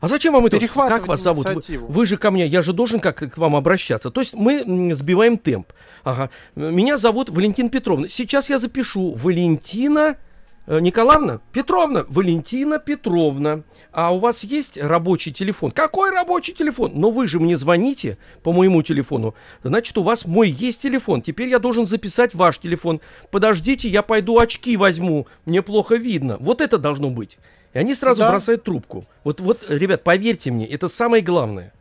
[0.00, 0.60] А зачем вам это?
[0.68, 1.46] Как вас зовут?
[1.46, 4.10] Вы, вы же ко мне, я же должен как к вам обращаться.
[4.10, 5.72] То есть мы сбиваем темп.
[6.04, 6.28] Ага.
[6.54, 8.06] Меня зовут Валентина Петровна.
[8.10, 10.18] Сейчас я запишу Валентина
[10.66, 11.40] Николаевна?
[11.52, 15.72] Петровна, Валентина Петровна, а у вас есть рабочий телефон?
[15.72, 16.92] Какой рабочий телефон?
[16.94, 19.34] Но вы же мне звоните по моему телефону.
[19.64, 21.20] Значит, у вас мой есть телефон.
[21.20, 23.00] Теперь я должен записать ваш телефон.
[23.32, 25.26] Подождите, я пойду очки возьму.
[25.46, 26.36] Мне плохо видно.
[26.38, 27.38] Вот это должно быть.
[27.74, 28.30] И они сразу да.
[28.30, 29.06] бросают трубку.
[29.24, 31.72] Вот, вот, ребят, поверьте мне, это самое главное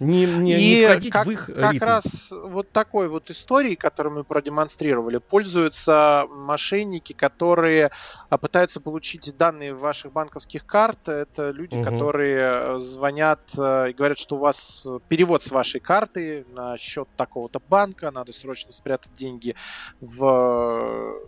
[0.00, 1.84] не, не, и не входить как, в их как ритм.
[1.84, 7.90] раз вот такой вот историей, которую мы продемонстрировали, пользуются мошенники, которые
[8.30, 11.06] а, пытаются получить данные ваших банковских карт.
[11.06, 11.84] Это люди, угу.
[11.84, 17.60] которые звонят э, и говорят, что у вас перевод с вашей карты на счет такого-то
[17.68, 19.54] банка, надо срочно спрятать деньги
[20.00, 21.20] в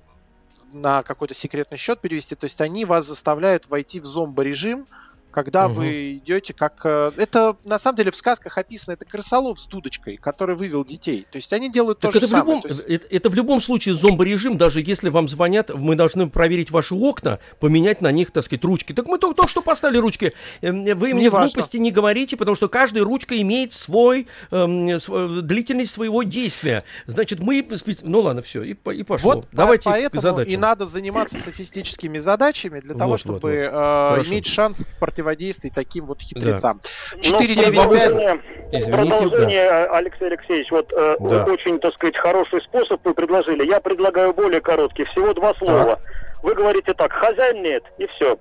[0.72, 2.34] на какой-то секретный счет перевести.
[2.34, 4.86] То есть они вас заставляют войти в зомбо-режим,
[5.32, 5.74] когда угу.
[5.74, 6.80] вы идете как...
[6.84, 11.26] Э, это, на самом деле, в сказках описано, это крысолов с дудочкой, который вывел детей.
[11.30, 12.60] То есть они делают так то же это самое.
[12.60, 12.84] В любом, есть...
[12.86, 17.40] это, это в любом случае зомборежим, даже если вам звонят, мы должны проверить ваши окна,
[17.58, 18.92] поменять на них, так сказать, ручки.
[18.92, 20.34] Так мы только, только что поставили ручки.
[20.60, 25.42] Эм, вы мне не глупости не говорите, потому что каждая ручка имеет свой, эм, свой
[25.42, 26.84] длительность своего действия.
[27.06, 27.66] Значит, мы...
[28.02, 29.34] Ну ладно, все, и, и пошло.
[29.34, 30.52] Вот Давайте поэтому к задачам.
[30.52, 33.52] и надо заниматься софистическими задачами для того, вот, чтобы вот, вот.
[33.52, 36.80] Э, иметь шанс в противодействии противодействий таким вот хитрецам.
[37.12, 37.22] Да.
[37.22, 38.40] 495...
[38.72, 39.96] Извините, продолжение, да.
[39.96, 41.44] Алексей Алексеевич, вот э, да.
[41.44, 43.66] очень, так сказать, хороший способ вы предложили.
[43.66, 45.96] Я предлагаю более короткий, всего два слова.
[45.96, 46.00] Так.
[46.42, 48.38] Вы говорите так, хозяин нет, и все.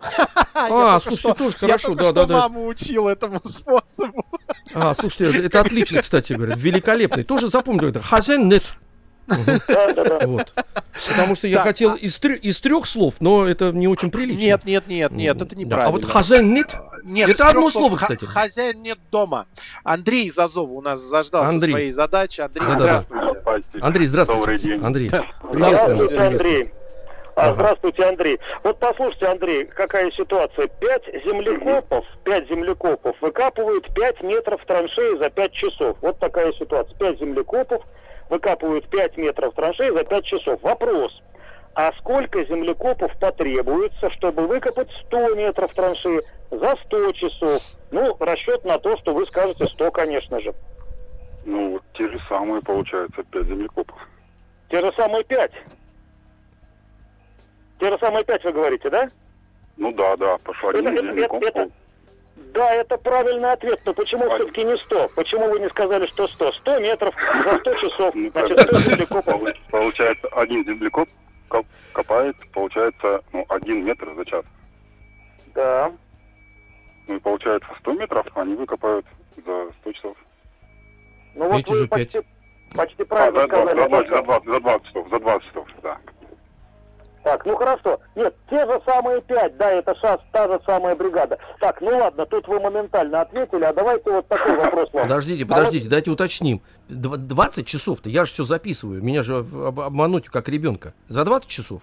[0.54, 2.34] А, слушайте, тоже хорошо, да, да, да.
[2.34, 4.24] маму учил этому способу.
[4.74, 7.24] А, слушайте, это отлично, кстати говоря, великолепный.
[7.24, 8.00] Тоже запомнил это.
[8.00, 8.64] Хозяин нет.
[9.26, 10.52] Вот.
[11.08, 14.40] Потому что я хотел из, из трех слов, но это не очень прилично.
[14.40, 15.88] Нет, нет, нет, нет, это неправильно.
[15.88, 16.74] А вот хозяин нет?
[17.04, 18.24] Нет, это одно слово, кстати.
[18.24, 19.46] Хозяин нет дома.
[19.84, 22.40] Андрей из Азова у нас заждался своей задачи.
[22.40, 23.38] Андрей, здравствуйте.
[23.80, 24.40] Андрей, здравствуйте.
[24.40, 24.84] Добрый день.
[24.84, 25.10] Андрей.
[25.52, 26.72] Здравствуйте, Андрей.
[27.34, 28.38] А, здравствуйте, Андрей.
[28.62, 30.66] Вот послушайте, Андрей, какая ситуация.
[30.66, 35.96] Пять землекопов, пять землекопов выкапывают пять метров траншеи за пять часов.
[36.02, 36.94] Вот такая ситуация.
[36.98, 37.82] Пять землекопов
[38.32, 40.62] выкапывают 5 метров траншеи за 5 часов.
[40.62, 41.12] Вопрос.
[41.74, 47.62] А сколько землекопов потребуется, чтобы выкопать 100 метров траншеи за 100 часов?
[47.90, 50.54] Ну, расчет на то, что вы скажете 100, конечно же.
[51.44, 53.98] Ну, те же самые, получается, 5 землекопов.
[54.70, 55.52] Те же самые 5?
[57.80, 59.10] Те же самые 5 вы говорите, да?
[59.76, 61.70] Ну да, да, пошла это, это, это, это,
[62.36, 64.36] да, это правильный ответ, но почему а...
[64.36, 65.10] все-таки не 100?
[65.14, 66.52] Почему вы не сказали, что 100?
[66.52, 67.14] 100 метров
[67.44, 69.42] за 100 часов, ну, значит 100 землекопов.
[69.70, 71.08] Получается, один землекоп
[71.92, 74.44] копает, получается, ну, один метр за час.
[75.54, 75.92] Да.
[77.08, 80.16] Ну и получается 100 метров, они выкопают за 100 часов.
[81.34, 82.20] Ну вот вы почти,
[82.74, 83.80] почти правильно а, за, сказали.
[83.80, 85.98] За 20, за, 20, за 20 часов, за 20 часов, да.
[87.22, 88.00] Так, ну хорошо.
[88.16, 91.38] Нет, те же самые пять, да, это ШАС, та же самая бригада.
[91.60, 95.04] Так, ну ладно, тут вы моментально ответили, а давайте вот такой вопрос вам.
[95.04, 95.90] Подождите, подождите, а вот...
[95.90, 96.60] дайте уточним.
[96.88, 100.94] 20 часов-то, я же все записываю, меня же обмануть как ребенка.
[101.08, 101.82] За 20 часов?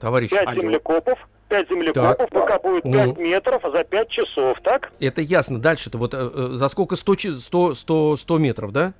[0.00, 0.30] Товарищ.
[0.30, 1.18] 5 землекопов,
[1.48, 2.32] 5 землекопов так.
[2.32, 3.14] выкапывают 5 ну.
[3.16, 4.90] метров за 5 часов, так?
[4.98, 5.60] Это ясно.
[5.60, 8.94] Дальше-то вот э, э за сколько 100, 100, 100, 100 метров, да?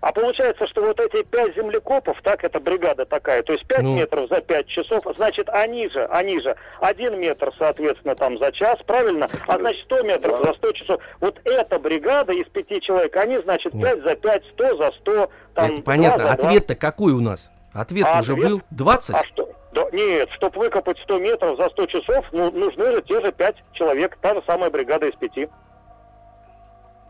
[0.00, 3.96] А получается, что вот эти пять землекопов, так, это бригада такая, то есть пять ну.
[3.96, 8.78] метров за пять часов, значит, они же, они же, один метр, соответственно, там за час,
[8.86, 9.28] правильно?
[9.46, 11.00] А значит, сто метров за сто часов.
[11.20, 15.72] Вот эта бригада из пяти человек, они, значит, пять за пять, сто за сто, там,
[15.72, 16.32] Это понятно.
[16.32, 17.50] Ответ-то какой у нас?
[17.72, 18.50] Ответ а уже ответ?
[18.50, 19.14] был 20?
[19.14, 19.48] А что?
[19.72, 23.56] Да, нет, чтобы выкопать 100 метров за 100 часов, ну, нужны же те же 5
[23.72, 25.48] человек, та же самая бригада из пяти.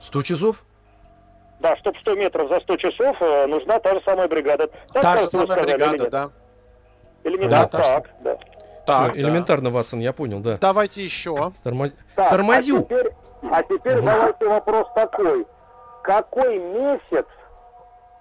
[0.01, 0.65] 100 часов?
[1.61, 4.69] Да, чтобы 100 метров за 100 часов э, нужна та же самая бригада.
[4.93, 6.31] Так, та же самая сказали, бригада, или да.
[7.25, 7.83] Или не да, так?
[7.83, 8.39] Так, да.
[8.87, 9.29] Так, Все, да.
[9.29, 10.57] элементарно, Ватсон, я понял, да.
[10.61, 11.53] Давайте еще.
[11.63, 11.91] Тормо...
[12.15, 12.79] Так, Тормозю.
[12.79, 13.13] А теперь,
[13.51, 14.07] а теперь угу.
[14.07, 15.47] давайте вопрос такой.
[16.03, 17.27] Какой месяц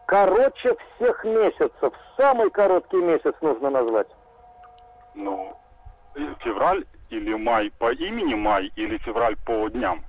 [0.08, 1.94] короче всех месяцев?
[2.18, 4.08] Самый короткий месяц нужно назвать.
[5.16, 5.56] Ну,
[6.44, 10.04] февраль или май по имени май или февраль по дням?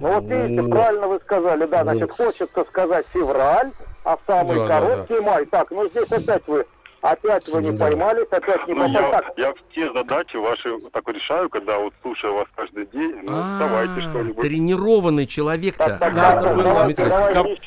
[0.00, 3.70] Ну вот видите, правильно вы сказали, да, значит, хочется сказать февраль,
[4.04, 5.26] а самый да, короткий да, да.
[5.26, 5.46] май.
[5.46, 6.64] Так, ну здесь опять вы
[7.02, 7.86] Опять вы не да.
[7.86, 9.32] поймались, опять не ну, попали.
[9.38, 13.20] Я, я все задачи ваши так решаю, когда вот слушаю вас каждый день.
[13.22, 14.42] Ну, а, давайте что-нибудь.
[14.42, 15.98] Тренированный человек-то.
[15.98, 16.92] Надо было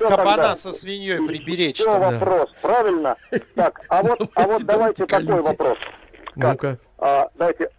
[0.08, 1.80] кабана со свиньей приберечь.
[1.80, 3.16] Что вопрос, правильно?
[3.56, 5.80] Так, а вот, а вот давайте такой вопрос.
[6.36, 6.78] Ну-ка.
[7.00, 7.70] А, давайте,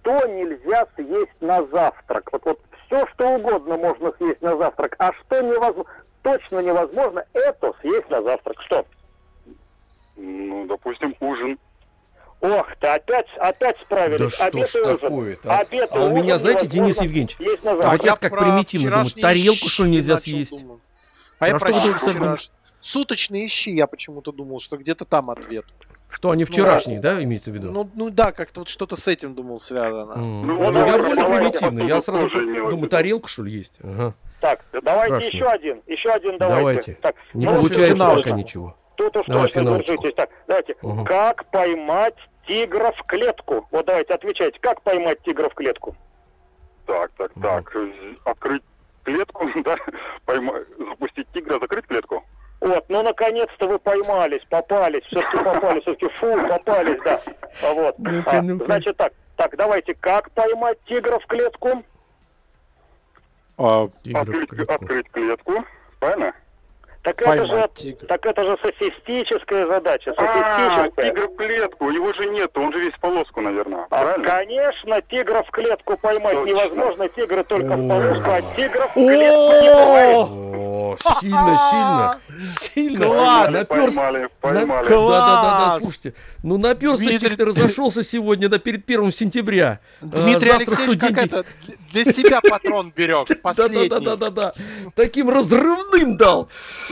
[0.00, 2.30] что нельзя съесть на завтрак?
[2.32, 5.84] Вот, вот все, что угодно можно съесть на завтрак, а что невозможно,
[6.22, 8.60] точно невозможно, это съесть на завтрак.
[8.62, 8.86] Что?
[10.16, 11.58] Ну, допустим, ужин.
[12.40, 14.36] Ох, ты опять, опять справились.
[14.38, 15.52] Да Обед что ж такое-то?
[15.52, 19.68] А, Обед а у меня, знаете, Денис Евгеньевич, а вот я как примитивно думаю, тарелку
[19.68, 20.60] что нельзя съесть?
[20.62, 20.80] Думаю.
[21.40, 22.50] А про я про что вчераш...
[22.80, 25.64] Суточные щи, я почему-то думал, что где-то там ответ.
[26.10, 27.70] Что они вчерашние, ну, да, имеется в виду?
[27.70, 30.12] Ну, ну да, как-то вот что-то с этим думал связано.
[30.12, 30.42] Mm.
[30.42, 31.86] Ну, ну, я более примитивный.
[31.86, 33.78] Я сразу думаю, тарелка, что ли, есть.
[33.82, 34.14] Ага.
[34.40, 35.36] Так, давайте Страшно.
[35.36, 35.82] еще один.
[35.86, 36.60] Еще один давайте.
[36.60, 36.92] Давайте.
[37.02, 38.76] Так, Не ну, получается пока ничего.
[38.96, 40.14] Тут уж Давай точно держитесь.
[40.14, 40.76] Так, давайте.
[40.82, 41.04] Угу.
[41.04, 42.16] Как поймать
[42.46, 43.66] тигра в клетку?
[43.70, 44.58] Вот давайте отвечайте.
[44.60, 45.96] Как поймать тигра в клетку?
[46.86, 47.40] Так, так, угу.
[47.40, 47.76] так.
[48.24, 48.62] Открыть
[49.04, 49.76] клетку, да?
[50.24, 50.54] Пойма...
[50.78, 52.24] Запустить тигра, закрыть клетку?
[52.60, 57.20] Вот, ну наконец-то вы поймались, попались, все-таки попались, все-таки фу, попались, да.
[57.74, 57.96] Вот.
[58.26, 61.84] А, значит так, Так, давайте, как поймать тигра в клетку?
[63.56, 65.64] А, открыть, открыть клетку.
[66.00, 66.34] Правильно?
[67.16, 68.06] Так это, же, тигр.
[68.06, 70.12] так это же софистическая задача.
[70.14, 70.90] Софистическая.
[70.96, 73.86] А, тигр в клетку, его же нет, он же весь в полоску, наверное.
[73.90, 76.50] А, конечно, тигра в клетку поймать Точно.
[76.50, 77.08] невозможно.
[77.08, 80.28] Тигры только в полоску, а тигра в клетку не бывает.
[80.88, 83.04] О, сильно, сильно, сильно.
[83.04, 83.68] Класс!
[83.68, 84.86] Поймали, поймали.
[84.86, 85.08] Класс!
[85.08, 87.36] Да, да, да, да, слушайте, ну наперсточник Дмитрий...
[87.36, 89.80] ты разошелся сегодня да, перед первым сентября.
[90.00, 91.14] Дмитрий а, Алексеевич студенти...
[91.14, 91.44] как это,
[91.92, 93.88] для себя патрон берег, последний.
[93.98, 94.52] Да, да, да, да, да,
[94.94, 96.48] таким разрывным дал.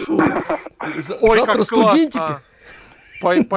[0.09, 2.41] Ой, Завтра студентики.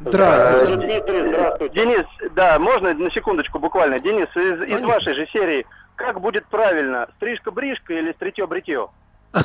[0.00, 0.76] Здравствуйте.
[0.76, 1.74] Дмитрий, здравствуйте.
[1.74, 4.00] Денис, да, можно на секундочку буквально.
[4.00, 8.88] Денис, из, из вашей же серии, как будет правильно, стрижка-бришка или стритье-бритье?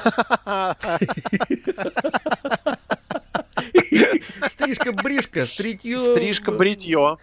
[4.50, 6.00] Стрижка-бришка, стритье...
[6.00, 7.18] Стрижка-бритье.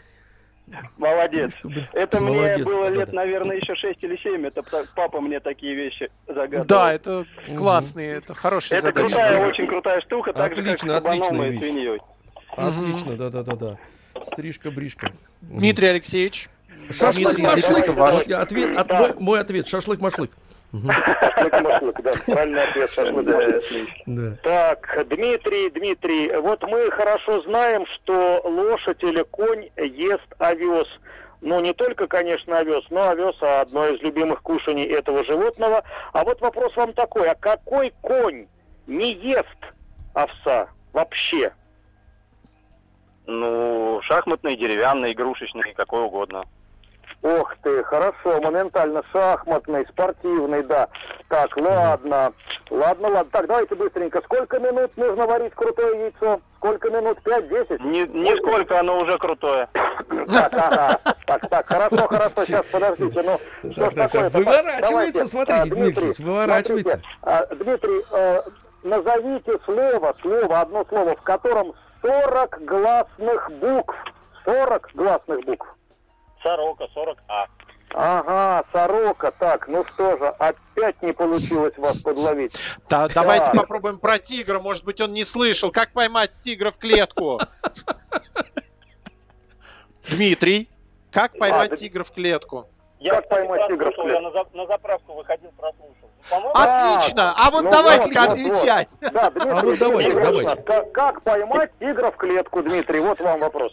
[0.96, 1.52] Молодец.
[1.92, 3.16] Это Молодец, мне было лет, да.
[3.16, 4.46] наверное, еще 6 или 7.
[4.46, 4.62] Это
[4.94, 6.64] папа мне такие вещи загадывал.
[6.64, 7.26] Да, это
[7.56, 9.08] классные, это хорошие Это задачи.
[9.08, 12.00] крутая, очень крутая штука, так отлично, же, как с и свиньей.
[12.56, 13.78] Отлично, да-да-да-да.
[14.32, 15.12] Стрижка-бришка.
[15.42, 16.48] Дмитрий Алексеевич.
[16.90, 18.30] Шашлык-машлык.
[18.32, 20.30] Ответ, от, мой, мой ответ, шашлык-машлык.
[20.74, 24.40] Шашлык-машлык, да, правильный ответ, шашлык.
[24.42, 30.88] Так, Дмитрий, Дмитрий, вот мы хорошо знаем, что лошадь или конь ест овес.
[31.40, 35.84] Ну, не только, конечно, овес, но овес а одно из любимых кушаний этого животного.
[36.12, 38.46] А вот вопрос вам такой, а какой конь
[38.86, 39.58] не ест
[40.14, 41.52] овса вообще?
[43.26, 46.44] Ну, шахматный, деревянный, игрушечный, какой угодно.
[47.24, 50.88] Ох ты, хорошо, моментально шахматный, спортивный, да.
[51.28, 52.34] Так, ладно,
[52.68, 53.30] ладно, ладно.
[53.32, 54.20] Так, давайте быстренько.
[54.24, 56.38] Сколько минут нужно варить крутое яйцо?
[56.58, 57.18] Сколько минут?
[57.22, 57.82] Пять, десять?
[57.82, 59.66] Не, нисколько, оно уже крутое.
[59.72, 61.00] Так, ага.
[61.26, 63.22] Так, так, хорошо, хорошо, сейчас, подождите.
[63.22, 64.28] Ну, что так, такое?
[64.28, 67.00] Выворачивается, смотрите, Дмитрий, выворачивается.
[67.22, 68.42] А, Дмитрий, э,
[68.82, 73.96] назовите слово, слово, одно слово, в котором 40 гласных букв.
[74.44, 75.66] 40 гласных букв.
[76.44, 77.46] Сорока, 40А.
[77.94, 79.30] Ага, сорока.
[79.30, 82.52] Так, ну что же, опять не получилось вас подловить.
[82.88, 84.58] Да, давайте попробуем про тигра.
[84.58, 85.70] Может быть, он не слышал.
[85.70, 87.40] Как поймать тигра в клетку?
[90.10, 90.68] Дмитрий,
[91.10, 92.66] как поймать а, тигра в клетку?
[92.98, 94.08] Я как поймать тигра в клетку?
[94.08, 96.10] Я на, за, на заправку выходил, прослушал.
[96.54, 97.34] Отлично!
[97.38, 98.96] А вот ну, давайте-ка отвечать.
[99.00, 100.56] Да, Дмитрий, а.
[100.56, 103.00] Как, как поймать тигра в клетку, Дмитрий?
[103.00, 103.72] Вот вам вопрос.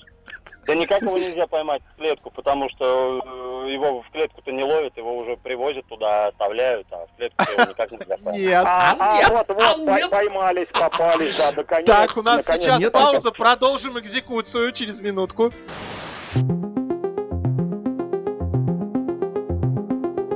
[0.72, 3.20] Да никак его нельзя поймать в клетку, потому что
[3.66, 7.70] э, его в клетку-то не ловят, его уже привозят туда, оставляют, а в клетку его
[7.70, 8.38] никак нельзя поймать.
[8.38, 10.10] Нет, а, а, нет, вот, вот, а, нет.
[10.10, 11.88] поймались, попались, да, наконец.
[11.88, 12.64] Так, у нас наконец.
[12.64, 15.52] сейчас нет, пауза, продолжим экзекуцию через минутку.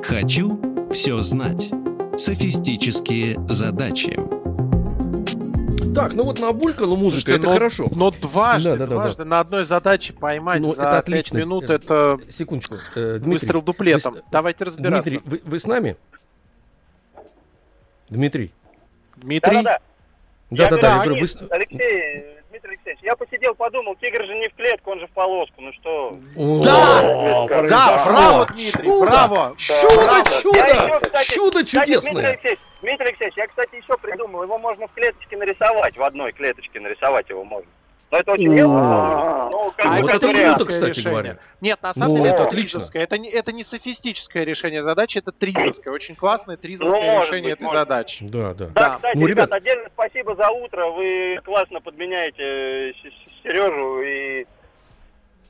[0.03, 0.59] Хочу
[0.91, 1.71] все знать.
[2.17, 4.44] Софистические задачи.
[5.95, 7.87] Так, ну вот набулькала музыка, Слушайте, это но, хорошо.
[7.95, 9.29] Но дважды, да, да, дважды да.
[9.29, 11.37] на одной задаче поймать ну, за это 5 отлично.
[11.37, 12.75] минут, это Секундочку.
[12.95, 14.15] Э, Дмитрий, выстрел дуплетом.
[14.15, 15.09] Вы, Давайте разбираться.
[15.09, 15.95] Дмитрий, вы, вы с нами?
[18.09, 18.51] Дмитрий.
[19.17, 19.63] Дмитрий?
[19.63, 19.79] Да-да-да.
[20.51, 21.27] Да-да-да, говорю, вы...
[21.49, 25.61] Алексей, Дмитрий Алексеевич, я посидел, подумал, тигр же не в клетку, он же в полоску,
[25.61, 26.17] ну что?
[26.63, 29.55] Да, да, браво, Дмитрий, браво.
[29.57, 32.39] Чудо, чудо, чудо чудесное.
[32.85, 37.27] Дмитрий Алексеевич, я, кстати, еще придумал, его можно в клеточке нарисовать, в одной клеточке нарисовать
[37.29, 37.67] его можно.
[38.11, 39.49] Но это очень мелко.
[39.51, 41.37] Ну, а это тризовское кстати говоря.
[41.61, 43.01] Нет, на самом деле это тризовское.
[43.01, 45.91] Это не, это не софистическое решение задачи, это тризовское.
[45.91, 48.23] Очень классное тризовское решение этой задачи.
[48.29, 48.67] Да, да.
[48.67, 50.85] Да, кстати, ну, ребят, отдельно спасибо за утро.
[50.91, 52.93] Вы классно подменяете
[53.41, 54.45] Сережу и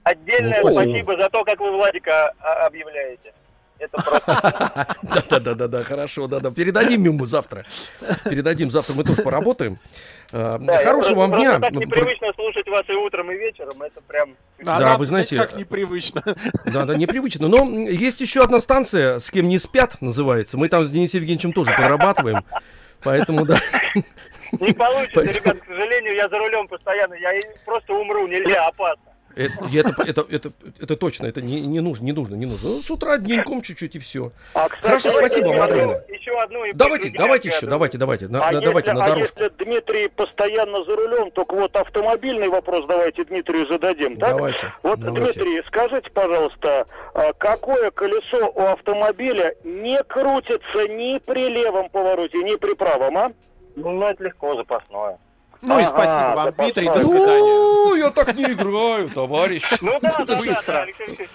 [0.03, 3.33] отдельное спасибо за то, как вы Владика объявляете.
[3.79, 4.95] Это просто...
[5.29, 6.51] Да-да-да-да, хорошо, да-да.
[6.51, 7.65] Передадим ему завтра.
[8.23, 9.79] Передадим завтра, мы тоже поработаем.
[10.31, 11.59] А, хорошего вам дня.
[11.59, 14.35] Так непривычно слушать вас и утром, и вечером, это прям...
[14.59, 15.37] Да, вы знаете...
[15.37, 16.23] Как непривычно.
[16.65, 17.47] Да, да, непривычно.
[17.47, 20.57] Но есть еще одна станция, с кем не спят, называется.
[20.57, 22.43] Мы там с Денисом Евгеньевичем тоже подрабатываем.
[23.03, 23.59] Поэтому, да.
[24.51, 27.31] Не получится, ребят, к сожалению, я за рулем постоянно, я
[27.65, 29.03] просто умру, нельзя, опасно.
[29.35, 32.69] Это, это, это, это, это точно, это не, не нужно, не нужно, не нужно.
[32.69, 34.31] Ну, с утра дневником чуть-чуть и все.
[34.53, 36.01] А, кстати, Хорошо, спасибо, Мадрина.
[36.07, 39.39] Еще одну и давайте, давайте еще, давайте, давайте, на, а на, давайте если, на дорожку.
[39.39, 44.29] А если Дмитрий постоянно за рулем, только вот автомобильный вопрос давайте Дмитрию зададим, так?
[44.29, 44.73] Давайте.
[44.83, 45.41] Вот, давайте.
[45.41, 52.55] Дмитрий, скажите, пожалуйста, а какое колесо у автомобиля не крутится ни при левом повороте, ни
[52.55, 53.31] при правом, а?
[53.75, 55.19] Ну, это легко, запасное.
[55.61, 57.97] Ну и спасибо вам, Дмитрий, до свидания.
[57.97, 59.63] я так не играю, товарищ.
[59.81, 60.87] Ну да, да, Быстро.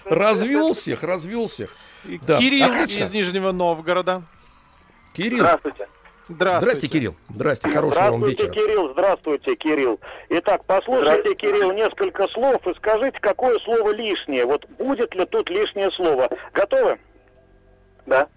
[0.04, 1.74] Развел всех, развел всех.
[2.04, 4.22] Кирилл из Нижнего Новгорода.
[5.14, 5.38] Кирилл.
[5.38, 5.88] Здравствуйте.
[6.28, 6.60] Здравствуйте.
[6.60, 7.16] Здравствуйте, Кирилл.
[7.28, 8.46] Здравствуйте, хорошего вам вечера.
[8.46, 8.92] Здравствуйте, Кирилл.
[8.92, 10.00] Здравствуйте, Кирилл.
[10.28, 14.46] Итак, послушайте, Кирилл, несколько слов и скажите, какое слово лишнее.
[14.46, 16.28] Вот будет ли тут лишнее слово?
[16.52, 16.98] Готовы?
[18.06, 18.28] Да.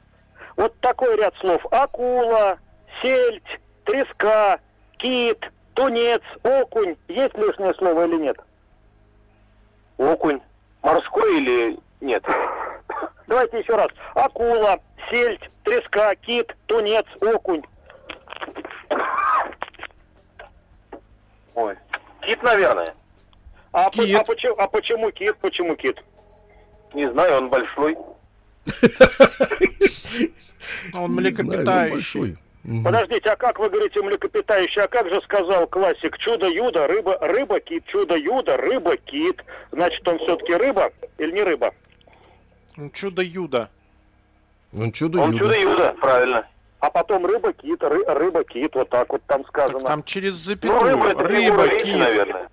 [0.55, 1.63] Вот такой ряд слов.
[1.71, 2.57] Акула,
[3.01, 4.59] сельдь, треска,
[4.97, 6.95] кит, тунец, окунь.
[7.07, 8.38] Есть лишнее слово или нет?
[9.97, 10.41] Окунь.
[10.82, 12.24] Морской или нет?
[13.28, 13.88] Давайте еще раз.
[14.15, 17.63] Акула, сельдь, треска, кит, тунец, окунь.
[21.55, 21.76] Ой.
[22.21, 22.93] Кит, наверное.
[23.71, 24.15] А, Кит.
[24.15, 25.38] а, почему, а почему кит?
[25.38, 26.01] Почему кит?
[26.93, 27.97] Не знаю, он большой.
[30.93, 32.38] Он млекопитающий.
[32.64, 32.84] Мгм.
[32.84, 34.82] Подождите, а как вы говорите млекопитающий?
[34.82, 39.43] А как же сказал классик чудо-юдо, рыба, рыба-кит, чудо-юдо, рыба-кит.
[39.72, 41.74] Значит, он все-таки рыба или не рыба?
[42.78, 43.70] Ну, Чудо-юдо.
[44.78, 46.47] Он чудо Он чудо-юдо, правильно.
[46.80, 49.82] А потом рыба-кит, ры, рыба-кит, вот так вот там Так сказано.
[49.86, 50.82] там через Ну, запятую.
[50.84, 51.97] рыба, это Рыба, фигура речи, кит.
[51.99, 52.49] наверное.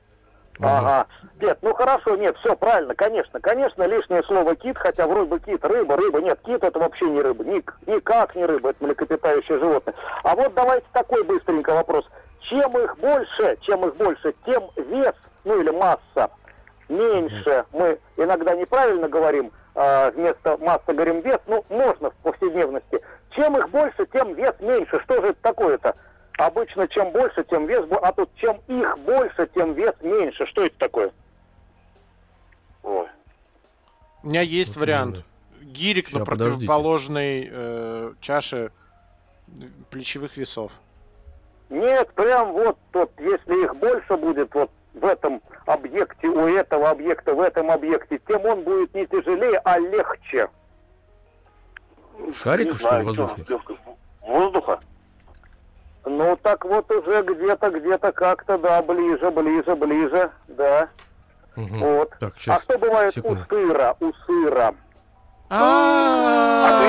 [0.62, 1.06] Ага.
[1.40, 3.40] Нет, ну хорошо, нет, все правильно, конечно.
[3.40, 6.20] Конечно, лишнее слово кит, хотя вроде бы кит, рыба, рыба.
[6.20, 7.44] Нет, кит это вообще не рыба.
[7.44, 9.94] Ник, никак не рыба, это млекопитающее животное.
[10.22, 12.06] А вот давайте такой быстренько вопрос.
[12.40, 16.30] Чем их больше, чем их больше, тем вес, ну или масса,
[16.88, 17.64] меньше.
[17.72, 23.00] Мы иногда неправильно говорим, а, вместо масса говорим вес, ну можно в повседневности.
[23.30, 25.00] Чем их больше, тем вес меньше.
[25.04, 25.94] Что же это такое-то?
[26.40, 30.46] Обычно чем больше, тем вес, а тут чем их больше, тем вес меньше.
[30.46, 31.12] Что это такое?
[32.82, 33.06] Ой.
[34.22, 35.16] У меня есть Вот вариант.
[35.16, 35.24] надо.
[35.60, 38.72] Гирик Ща, на противоположной э, чаше
[39.90, 40.72] плечевых весов.
[41.68, 47.34] Нет, прям вот, вот, если их больше будет вот в этом объекте, у этого объекта,
[47.34, 50.48] в этом объекте, тем он будет не тяжелее, а легче.
[52.34, 53.48] Шариков, Не что ли, воздушных?
[54.22, 54.80] Воздуха?
[56.04, 60.88] Ну, так вот уже где-то, где-то как-то, да, ближе, ближе, ближе, да,
[61.56, 61.78] Мгм.
[61.80, 62.10] вот.
[62.18, 62.62] Так, А сейчас.
[62.62, 63.42] что бывает секунду.
[63.42, 64.74] у сыра, у сыра?
[65.50, 66.80] А.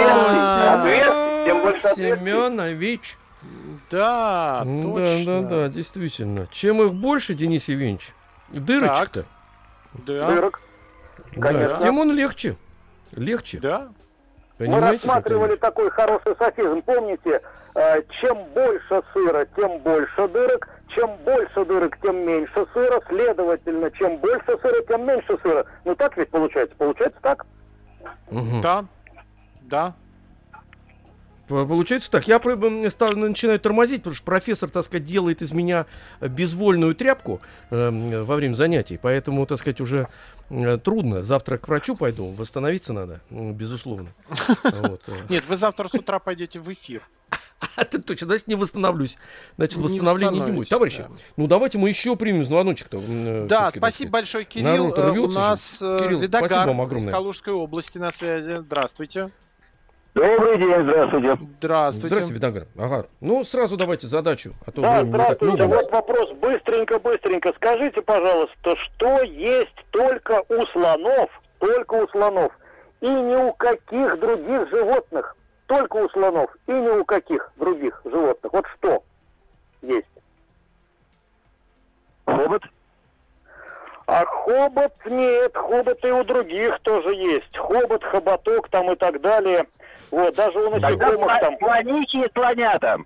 [1.96, 3.18] Семенович.
[3.90, 5.42] Да, Да, точно.
[5.42, 6.48] да, да, действительно.
[6.52, 8.14] Чем их больше, Денис Евгеньевич,
[8.50, 9.26] дырочек-то,
[9.94, 10.62] Да, Дырок.
[11.40, 11.80] конечно.
[11.82, 12.56] тем он легче.
[13.14, 13.60] Легче.
[13.60, 13.90] да.
[14.62, 15.08] Мы Понимаете?
[15.08, 16.82] рассматривали как такой хороший софизм.
[16.84, 17.42] Помните,
[17.74, 20.68] э, чем больше сыра, тем больше дырок.
[20.90, 23.02] Чем больше дырок, тем меньше сыра.
[23.08, 25.66] Следовательно, чем больше сыра, тем меньше сыра.
[25.86, 26.76] Ну так ведь получается?
[26.78, 27.46] Получается так?
[28.30, 28.62] Мгм.
[28.62, 28.86] Да.
[29.62, 29.94] Да.
[31.52, 32.40] П- Получается так, я
[32.90, 35.86] стал, начинаю тормозить, потому что профессор, так сказать, делает из меня
[36.22, 37.42] э, безвольную тряпку
[37.72, 40.08] эм, во время занятий, поэтому, так сказать, уже
[40.50, 41.22] э, трудно.
[41.24, 44.14] Завтра к врачу пойду, восстановиться надо, м, безусловно.
[44.64, 44.98] Э.
[45.30, 47.02] Нет, вы завтра с утра пойдете в эфир.
[47.76, 49.18] А ты точно, значит, не восстановлюсь.
[49.58, 50.70] Значит, Не восстановления не будет.
[50.70, 51.10] Товарищи, да.
[51.38, 53.00] ну давайте мы еще примем звоночек-то.
[53.06, 54.94] э, Да, спасибо большое, Кирилл.
[54.96, 57.12] Э, У нас э, Кирилл, Видогар спасибо вам из.
[57.12, 58.58] Калужской области на связи.
[58.62, 59.30] Здравствуйте.
[60.14, 61.38] Добрый день, здравствуйте.
[61.60, 62.08] Здравствуйте.
[62.08, 62.68] Здравствуйте, Видогар.
[62.78, 63.06] Ага.
[63.22, 65.66] Ну, сразу давайте задачу, а то Да, так здравствуйте.
[65.66, 65.82] нас.
[65.84, 67.54] Вот вопрос быстренько-быстренько.
[67.56, 72.52] Скажите, пожалуйста, что есть только у слонов, только у слонов,
[73.00, 75.38] и ни у каких других животных,
[75.68, 78.52] только у слонов, и ни у каких других животных.
[78.52, 79.04] Вот что
[79.82, 80.08] есть?
[82.26, 82.64] Хобот?
[84.14, 87.56] А хобот нет, хобот и у других тоже есть.
[87.58, 89.68] Хобот, хоботок там и так далее.
[90.12, 91.56] Вот, даже у насекомых там.
[91.58, 92.98] слонихи и слонята.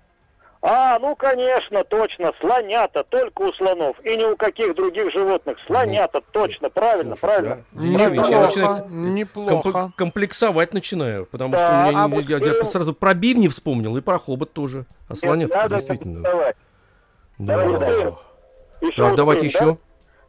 [0.62, 3.96] А, ну конечно, точно, слонята, только у слонов.
[4.04, 5.58] И ни у каких других животных.
[5.68, 7.64] Слонята, точно, правильно, Слушайте, правильно.
[7.72, 9.70] а, Денис Евгеньевич, я Неплохо, начинаю неплохо.
[9.72, 12.94] комп- комплексовать начинаю, потому Да, что у меня а не- вот я, я ты- сразу
[12.94, 14.86] про бивни вспомнил и про хобот тоже.
[15.08, 16.22] А слонец надо действительно.
[16.22, 16.56] давать.
[17.38, 17.56] Да.
[18.96, 19.46] Так, давайте да?
[19.46, 19.78] еще.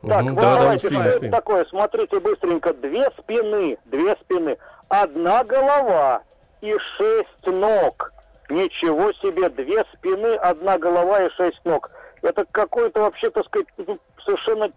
[0.06, 1.32] Так, Мгм, вот да, да, давайте, это успеем.
[1.32, 1.66] такое?
[1.66, 2.74] Смотрите быстренько.
[2.74, 4.58] Две спины, две спины.
[4.89, 6.22] Одна голова
[6.62, 8.14] и шесть ног.
[8.50, 11.89] Ничего себе, две спины, одна голова и шесть ног.
[12.22, 14.72] Это какой-то вообще, так сказать, ну, совершенно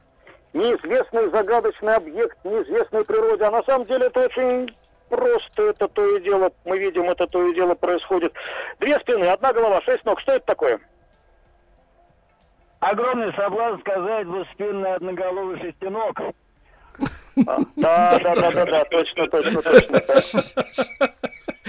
[0.52, 3.44] неизвестный загадочный объект неизвестной природе.
[3.44, 4.74] А на самом деле это очень
[5.08, 8.32] просто, это то и дело, мы видим, это то и дело происходит.
[8.80, 10.18] Две спины, одна голова, шесть ног.
[10.20, 10.80] Что это такое?
[12.80, 16.18] Огромный соблазн сказать двуспинный одноголовый шестиног.
[17.46, 20.42] А, да, да, да, да, да, точно, точно, точно.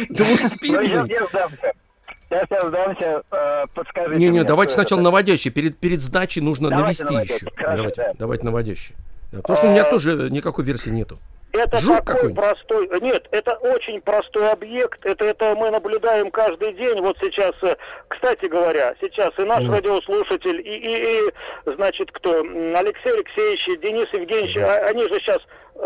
[0.10, 1.08] Двуспинный.
[1.08, 4.20] Сейчас я сдамся, э, подскажите.
[4.20, 5.52] Не, не, давайте сначала наводящий.
[5.52, 7.46] Перед, перед сдачей нужно навести еще.
[7.58, 8.96] давайте, давайте наводящий.
[9.32, 11.20] потому что у меня а, тоже никакой версии нету.
[11.54, 17.02] Это Жук такой простой, нет, это очень простой объект, это, это мы наблюдаем каждый день,
[17.02, 17.76] вот сейчас, э,
[18.08, 19.72] кстати говоря, сейчас и наш mm.
[19.72, 21.32] радиослушатель, и, и, и,
[21.66, 24.78] значит, кто, Алексей Алексеевич, Денис Евгеньевич, mm.
[24.86, 25.42] они же сейчас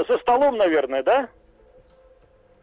[0.07, 1.29] за столом, наверное, да?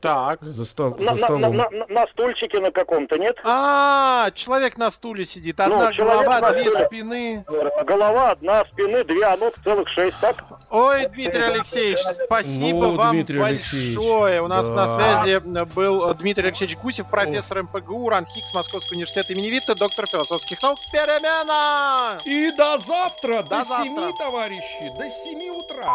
[0.02, 0.40] Так.
[0.42, 1.56] За, стол, на, за столом.
[1.56, 3.36] На, на, на стульчике на каком-то, нет?
[3.44, 5.60] А, человек на стуле сидит.
[5.60, 6.86] Одна ну, голова, две стуле.
[6.86, 7.44] спины.
[7.86, 10.44] Голова, одна, спины, две, а ног целых шесть, так?
[10.70, 14.42] Ой, Дмитрий Алексеевич, спасибо ну, вам Дмитрий большое.
[14.42, 14.74] У нас да.
[14.74, 15.38] на связи
[15.72, 20.78] был Дмитрий Алексеевич Гусев, профессор МПГУ, РАНХИКС, Московский университет имени Витта, доктор философских наук.
[20.90, 22.18] Перемена!
[22.24, 24.12] И до завтра, до, до завтра.
[24.18, 25.94] товарищи, до 7 утра.